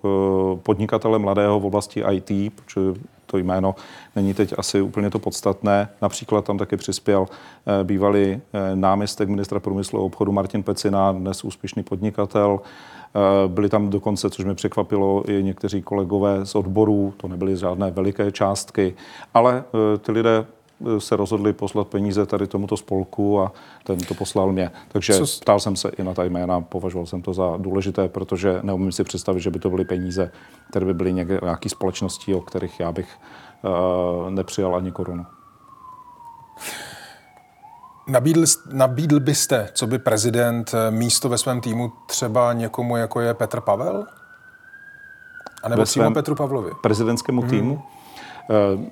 [0.62, 2.80] podnikatele mladého v oblasti IT, protože
[3.32, 3.74] to jméno
[4.16, 5.88] není teď asi úplně to podstatné.
[6.02, 8.40] Například tam taky přispěl eh, bývalý eh,
[8.76, 12.60] náměstek ministra průmyslu a obchodu Martin Pecina, dnes úspěšný podnikatel.
[12.60, 17.90] Eh, byli tam dokonce, což mě překvapilo, i někteří kolegové z odborů, to nebyly žádné
[17.90, 18.94] veliké částky,
[19.34, 19.64] ale
[20.00, 20.44] ty lidé
[20.98, 23.52] se rozhodli poslat peníze tady tomuto spolku a
[23.84, 24.70] ten to poslal mě.
[24.88, 25.40] Takže Co...
[25.40, 29.04] ptal jsem se i na ta jména, považoval jsem to za důležité, protože neumím si
[29.04, 30.30] představit, že by to byly peníze,
[30.70, 33.08] které by byly nějaké společnosti, o kterých já bych
[33.62, 35.26] uh, nepřijal ani korunu.
[38.06, 43.34] Nabídl, nabídl byste, co by prezident, eh, místo ve svém týmu třeba někomu, jako je
[43.34, 44.06] Petr Pavel?
[45.62, 46.70] A nebo přímo Petru Pavlovi?
[46.80, 47.50] Prezidentskému hmm.
[47.50, 47.82] týmu?
[47.82, 48.01] Eh,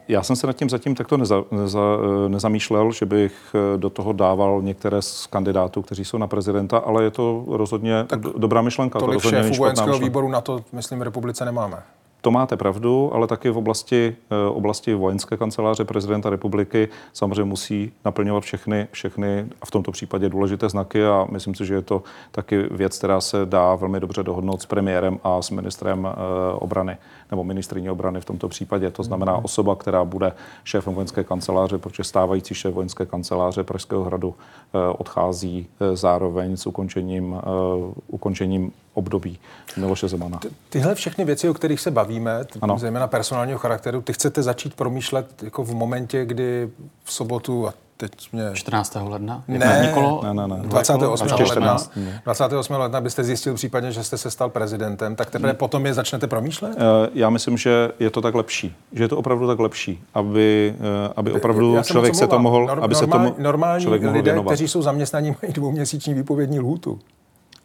[0.09, 3.90] já jsem se nad tím zatím takto neza, neza, eh, nezamýšlel, že bych eh, do
[3.90, 8.62] toho dával některé z kandidátů, kteří jsou na prezidenta, ale je to rozhodně tak dobrá
[8.62, 8.98] myšlenka.
[8.98, 11.82] Tolik to šéfů vojenského výboru na to, myslím, v republice nemáme.
[12.20, 14.16] To máte pravdu, ale taky v oblasti,
[14.52, 20.68] oblasti vojenské kanceláře prezidenta republiky samozřejmě musí naplňovat všechny, všechny a v tomto případě důležité
[20.68, 24.62] znaky a myslím si, že je to taky věc, která se dá velmi dobře dohodnout
[24.62, 26.08] s premiérem a s ministrem
[26.54, 26.96] obrany
[27.30, 28.90] nebo ministrině obrany v tomto případě.
[28.90, 29.44] To znamená mhm.
[29.44, 30.32] osoba, která bude
[30.64, 36.66] šéfem vojenské kanceláře, protože stávající šéf vojenské kanceláře Pražského hradu eh, odchází eh, zároveň s
[36.66, 39.38] ukončením, eh, ukončením období
[39.76, 40.38] Miloše Zemana.
[40.38, 42.78] Ty, tyhle všechny věci, o kterých se bavíme, ano.
[42.78, 46.70] zejména personálního charakteru, ty chcete začít promýšlet jako v momentě, kdy
[47.05, 48.51] v sobotu, a teď mě...
[48.55, 48.97] 14.
[49.03, 49.45] ledna?
[49.49, 50.62] Ne, Nikolo, ne, ne, ne.
[50.62, 51.28] 28.
[51.49, 51.76] ledna,
[52.24, 52.72] 28.
[52.74, 55.59] ledna byste zjistil případně, že jste se stal prezidentem, tak teprve hmm.
[55.59, 56.76] potom je začnete promýšlet?
[56.76, 58.76] Eh, já myslím, že je to tak lepší.
[58.93, 62.70] Že je to opravdu tak lepší, aby, eh, aby opravdu Já člověk se to mohl...
[62.70, 64.51] Aby normál, se tomu normální lidé, věnovat.
[64.51, 66.99] kteří jsou zaměstnaní, mají dvouměsíční výpovědní lhůtu.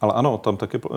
[0.02, 0.90] Ale ano, tam taky, eh,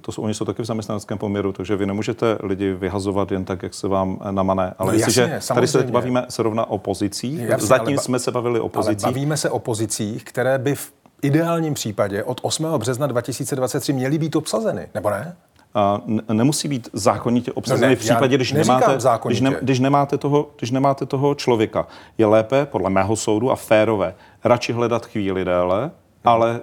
[0.00, 3.62] to jsou, oni jsou taky v zaměstnaneckém poměru, takže vy nemůžete lidi vyhazovat jen tak,
[3.62, 4.74] jak se vám namane.
[4.78, 8.30] Ale no, jestliže tady se teď bavíme zrovna o pozicích, jasně, zatím ba- jsme se
[8.30, 9.04] bavili o pozicích.
[9.04, 10.92] Ale bavíme se o pozicích, které by v
[11.22, 12.78] ideálním případě od 8.
[12.78, 15.36] března 2023 měly být obsazeny, nebo ne?
[15.74, 16.00] A
[16.32, 20.48] nemusí být zákonitě obsazeny no ne, v případě, když nemáte, když, ne, když, nemáte toho,
[20.58, 21.86] když nemáte toho člověka.
[22.18, 25.90] Je lépe, podle mého soudu, a férové, radši hledat chvíli déle,
[26.24, 26.60] ale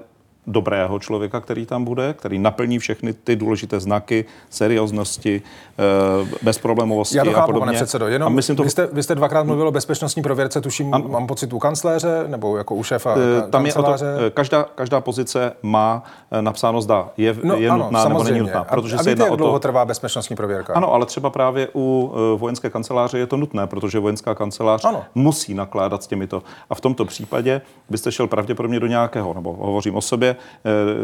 [0.47, 7.23] dobrého člověka, který tam bude, který naplní všechny ty důležité znaky, serióznosti, eh, bezproblémovosti Já
[7.23, 7.65] to chápu, a podobně.
[7.65, 8.63] pane předsedo, jenom a myslím to...
[8.63, 10.97] vy, jste, vy jste dvakrát mluvil o bezpečnostní prověrce, tuším, a...
[10.97, 15.01] mám pocit u kancléře, nebo jako u šéfa eh, Tam je to, eh, každá, každá
[15.01, 16.03] pozice má
[16.41, 18.63] napsáno zda je, no, je ano, nutná nebo není nutná.
[18.63, 19.59] Protože a, se víte, jak dlouho to...
[19.59, 20.73] trvá bezpečnostní prověrka?
[20.73, 25.03] Ano, ale třeba právě u vojenské kanceláře je to nutné, protože vojenská kancelář ano.
[25.15, 26.43] musí nakládat s těmito.
[26.69, 30.36] A v tomto případě byste šel pravděpodobně do nějakého, nebo hovořím o sobě,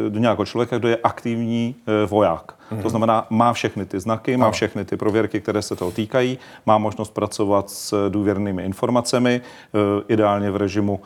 [0.10, 2.54] do nějakého člověka, kdo je aktivní eh, voják.
[2.72, 2.82] Mm-hmm.
[2.82, 6.78] To znamená, má všechny ty znaky, má všechny ty prověrky, které se toho týkají, má
[6.78, 11.00] možnost pracovat s důvěrnými informacemi, eh, ideálně v režimu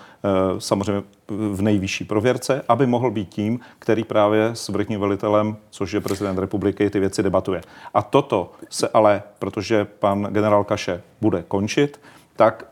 [0.59, 6.01] samozřejmě v nejvyšší prověrce, aby mohl být tím, který právě s vrchním velitelem, což je
[6.01, 7.61] prezident republiky, ty věci debatuje.
[7.93, 11.99] A toto se ale, protože pan generál Kaše bude končit,
[12.35, 12.65] tak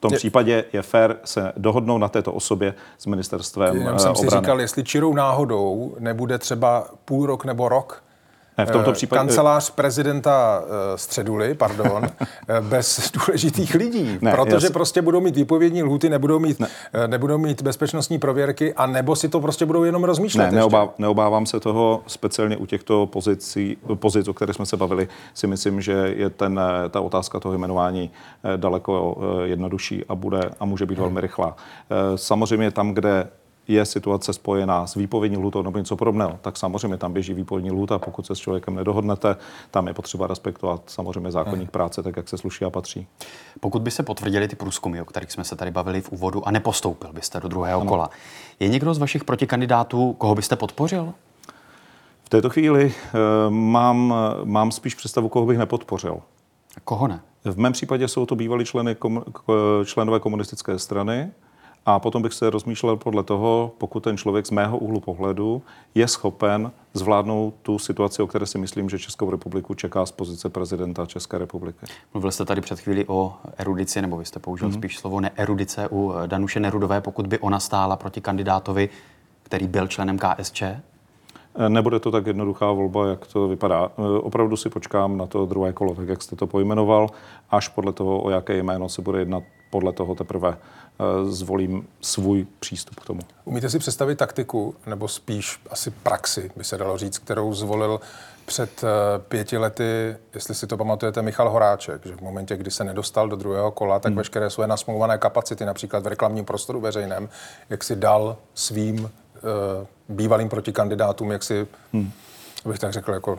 [0.00, 4.10] v tom je, případě je fér se dohodnout na této osobě s ministerstvem Jenom jsem
[4.10, 4.30] obrany.
[4.30, 8.02] si říkal, jestli čirou náhodou nebude třeba půl rok nebo rok
[8.60, 9.18] ne, v tomto eh, případě...
[9.18, 12.04] Kancelář prezidenta eh, Středuly, pardon,
[12.48, 14.72] eh, bez důležitých lidí, ne, protože jas...
[14.72, 16.68] prostě budou mít výpovědní lhuty, nebudou mít, ne.
[17.06, 20.50] nebudou mít bezpečnostní prověrky a nebo si to prostě budou jenom rozmýšlet.
[20.50, 25.08] Ne, neobáv, neobávám se toho, speciálně u těchto pozicí, pozic, o kterých jsme se bavili,
[25.34, 28.10] si myslím, že je ten, ta otázka toho jmenování
[28.56, 31.56] daleko jednodušší a bude a může být velmi rychlá.
[32.16, 33.28] Samozřejmě tam, kde
[33.72, 37.98] je situace spojená s výpovědní lhutou nebo něco podobného, tak samozřejmě tam běží výpovědní lhuta.
[37.98, 39.36] Pokud se s člověkem nedohodnete,
[39.70, 41.70] tam je potřeba respektovat samozřejmě zákonník hmm.
[41.70, 43.06] práce, tak jak se sluší a patří.
[43.60, 46.50] Pokud by se potvrdili ty průzkumy, o kterých jsme se tady bavili v úvodu, a
[46.50, 47.88] nepostoupil byste do druhého ano.
[47.88, 48.10] kola,
[48.60, 51.12] je někdo z vašich protikandidátů, koho byste podpořil?
[52.24, 54.14] V této chvíli uh, mám,
[54.44, 56.20] mám spíš představu, koho bych nepodpořil.
[56.76, 57.20] A koho ne?
[57.44, 59.24] V mém případě jsou to bývalí členy, kom,
[59.84, 61.30] členové komunistické strany,
[61.86, 65.62] a potom bych se rozmýšlel podle toho, pokud ten člověk z mého úhlu pohledu
[65.94, 70.48] je schopen zvládnout tu situaci, o které si myslím, že Českou republiku čeká z pozice
[70.48, 71.86] prezidenta České republiky.
[72.14, 74.78] Mluvil jste tady před chvíli o erudici, nebo vy jste použil mm-hmm.
[74.78, 78.88] spíš slovo neerudice u Danuše Nerudové, pokud by ona stála proti kandidátovi,
[79.42, 80.62] který byl členem KSČ?
[81.68, 83.90] Nebude to tak jednoduchá volba, jak to vypadá.
[84.20, 87.08] Opravdu si počkám na to druhé kolo, tak jak jste to pojmenoval,
[87.50, 90.56] až podle toho, o jaké jméno se bude jednat, podle toho teprve
[91.28, 93.20] zvolím svůj přístup k tomu.
[93.44, 98.00] Umíte si představit taktiku, nebo spíš asi praxi, by se dalo říct, kterou zvolil
[98.46, 98.82] před
[99.28, 103.36] pěti lety, jestli si to pamatujete, Michal Horáček, že v momentě, kdy se nedostal do
[103.36, 104.16] druhého kola, tak hmm.
[104.16, 107.28] veškeré své nasmouvané kapacity, například v reklamním prostoru veřejném,
[107.70, 112.12] jak si dal svým Eh, bývalým protikandidátům, jak si, hmm.
[112.66, 113.36] bych tak řekl, jako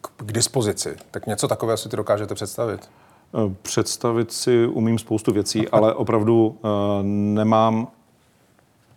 [0.00, 0.96] k, k dispozici.
[1.10, 2.90] Tak něco takového si ty dokážete představit?
[3.34, 6.70] Eh, představit si umím spoustu věcí, ale opravdu uh,
[7.02, 7.88] nemám,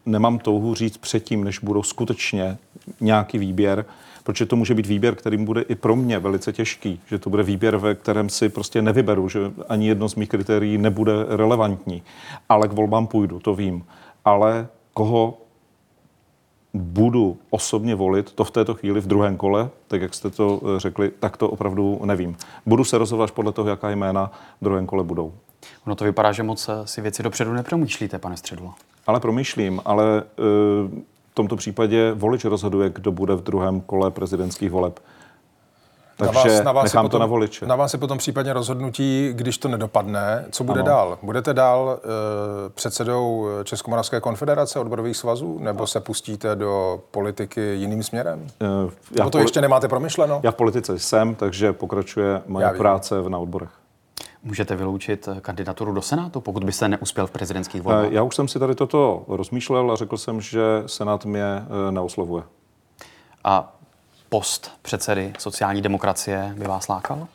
[0.06, 2.58] nemám touhu říct předtím, než budou skutečně
[3.02, 3.86] nějaký výběr,
[4.24, 7.44] protože to může být výběr, kterým bude i pro mě velice těžký, že to bude
[7.44, 12.04] výběr, ve kterém si prostě nevyberu, že ani jedno z mých kritérií nebude relevantní.
[12.50, 13.86] Ale k volbám půjdu, to vím.
[14.26, 15.38] Ale koho
[16.74, 20.80] budu osobně volit, to v této chvíli v druhém kole, tak jak jste to eh,
[20.80, 22.38] řekli, tak to opravdu nevím.
[22.66, 25.34] Budu se rozhodovat podle toho, jaká jména v druhém kole budou.
[25.86, 28.74] Ono to vypadá, že moc eh, si věci dopředu nepromýšlíte, pane Středlo.
[29.08, 30.24] Ale promýšlím, ale e,
[31.32, 35.00] v tomto případě volič rozhoduje, kdo bude v druhém kole prezidentských voleb.
[36.18, 37.66] Takže na vás, na vás nechám potom, to na voliče.
[37.66, 40.46] Na vás je potom případně rozhodnutí, když to nedopadne.
[40.52, 40.88] Co bude ano.
[40.88, 41.18] dál?
[41.22, 45.60] Budete dál e, předsedou Českomoravské konfederace odborových svazů?
[45.60, 48.48] Nebo se pustíte do politiky jiným směrem?
[48.62, 48.80] E, já
[49.12, 50.40] nebo to poli- ještě nemáte promyšleno?
[50.44, 53.70] Já v politice jsem, takže pokračuje moje práce na odborech.
[54.44, 58.12] Můžete vyloučit kandidaturu do Senátu, pokud byste neuspěl v prezidentských volbách?
[58.12, 62.44] Já už jsem si tady toto rozmýšlel a řekl jsem, že Senát mě neoslovuje.
[63.44, 63.77] A
[64.30, 67.28] post předsedy sociální demokracie by vás lákal?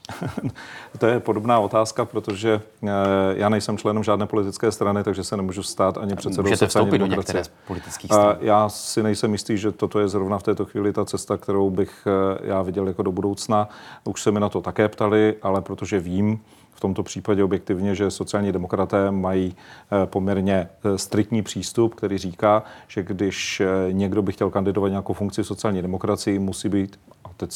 [0.99, 2.89] to je podobná otázka, protože eh,
[3.35, 6.99] já nejsem členem žádné politické strany, takže se nemůžu stát ani předsedou Můžete sociální do
[6.99, 7.45] demokracie.
[7.45, 8.37] z politických stran.
[8.41, 12.07] Já si nejsem jistý, že toto je zrovna v této chvíli ta cesta, kterou bych
[12.07, 13.69] eh, já viděl jako do budoucna.
[14.05, 16.41] Už se mi na to také ptali, ale protože vím,
[16.83, 23.03] tomto případě objektivně, že sociální demokraté mají eh, poměrně eh, striktní přístup, který říká, že
[23.03, 27.53] když eh, někdo by chtěl kandidovat nějakou funkci sociální demokracii, musí být, a teď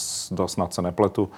[0.46, 1.30] snad se nepletu,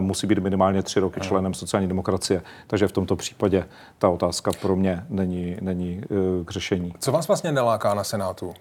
[0.00, 2.42] musí být minimálně tři roky členem sociální demokracie.
[2.66, 3.64] Takže v tomto případě
[3.98, 6.00] ta otázka pro mě není, není
[6.44, 6.92] k řešení.
[6.98, 8.52] Co vás vlastně neláká na Senátu?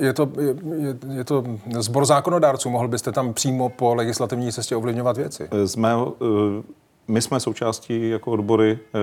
[0.00, 0.54] Je to, je,
[1.16, 1.44] je to
[1.78, 5.48] zbor zákonodárců, mohl byste tam přímo po legislativní cestě ovlivňovat věci?
[5.64, 6.14] Z mého
[7.08, 8.98] my jsme součástí jako odbory e,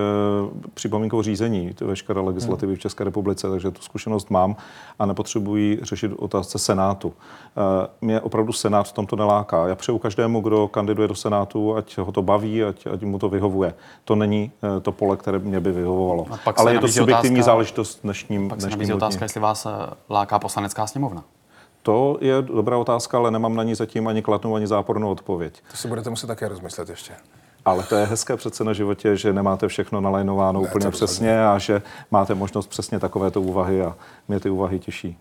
[0.73, 4.55] připomínkového řízení veškeré legislativy v České republice, takže tu zkušenost mám
[4.99, 7.13] a nepotřebuji řešit otázce Senátu.
[7.13, 9.67] E, mě opravdu Senát v tomto neláká.
[9.67, 13.29] Já přeju každému, kdo kandiduje do Senátu, ať ho to baví, ať, ať mu to
[13.29, 13.73] vyhovuje.
[14.05, 16.25] To není e, to pole, které mě by vyhovovalo.
[16.55, 19.67] Ale je to subjektivní otázka, záležitost dnešním Pak se nabízí otázka, jestli vás
[20.09, 21.23] láká poslanecká sněmovna.
[21.83, 25.61] To je dobrá otázka, ale nemám na ní zatím ani kladnou, ani zápornou odpověď.
[25.71, 27.13] To si budete muset také rozmyslet ještě.
[27.65, 31.57] Ale to je hezké přece na životě, že nemáte všechno nalajnováno ne, úplně přesně a
[31.57, 33.95] že máte možnost přesně takovéto úvahy a
[34.27, 35.17] mě ty úvahy těší.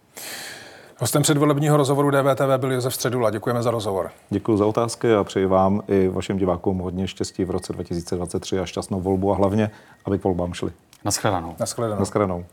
[0.99, 3.31] Hostem předvolebního rozhovoru DVTV byl Josef Středula.
[3.31, 4.11] Děkujeme za rozhovor.
[4.31, 8.67] Děkuji za otázky a přeji vám i vašim divákům hodně štěstí v roce 2023 a
[8.67, 9.71] šťastnou volbu a hlavně,
[10.05, 10.73] aby k volbám šli.
[11.05, 11.55] Naschledanou.
[11.59, 12.01] Naschledanou.
[12.01, 12.45] Naschledanou.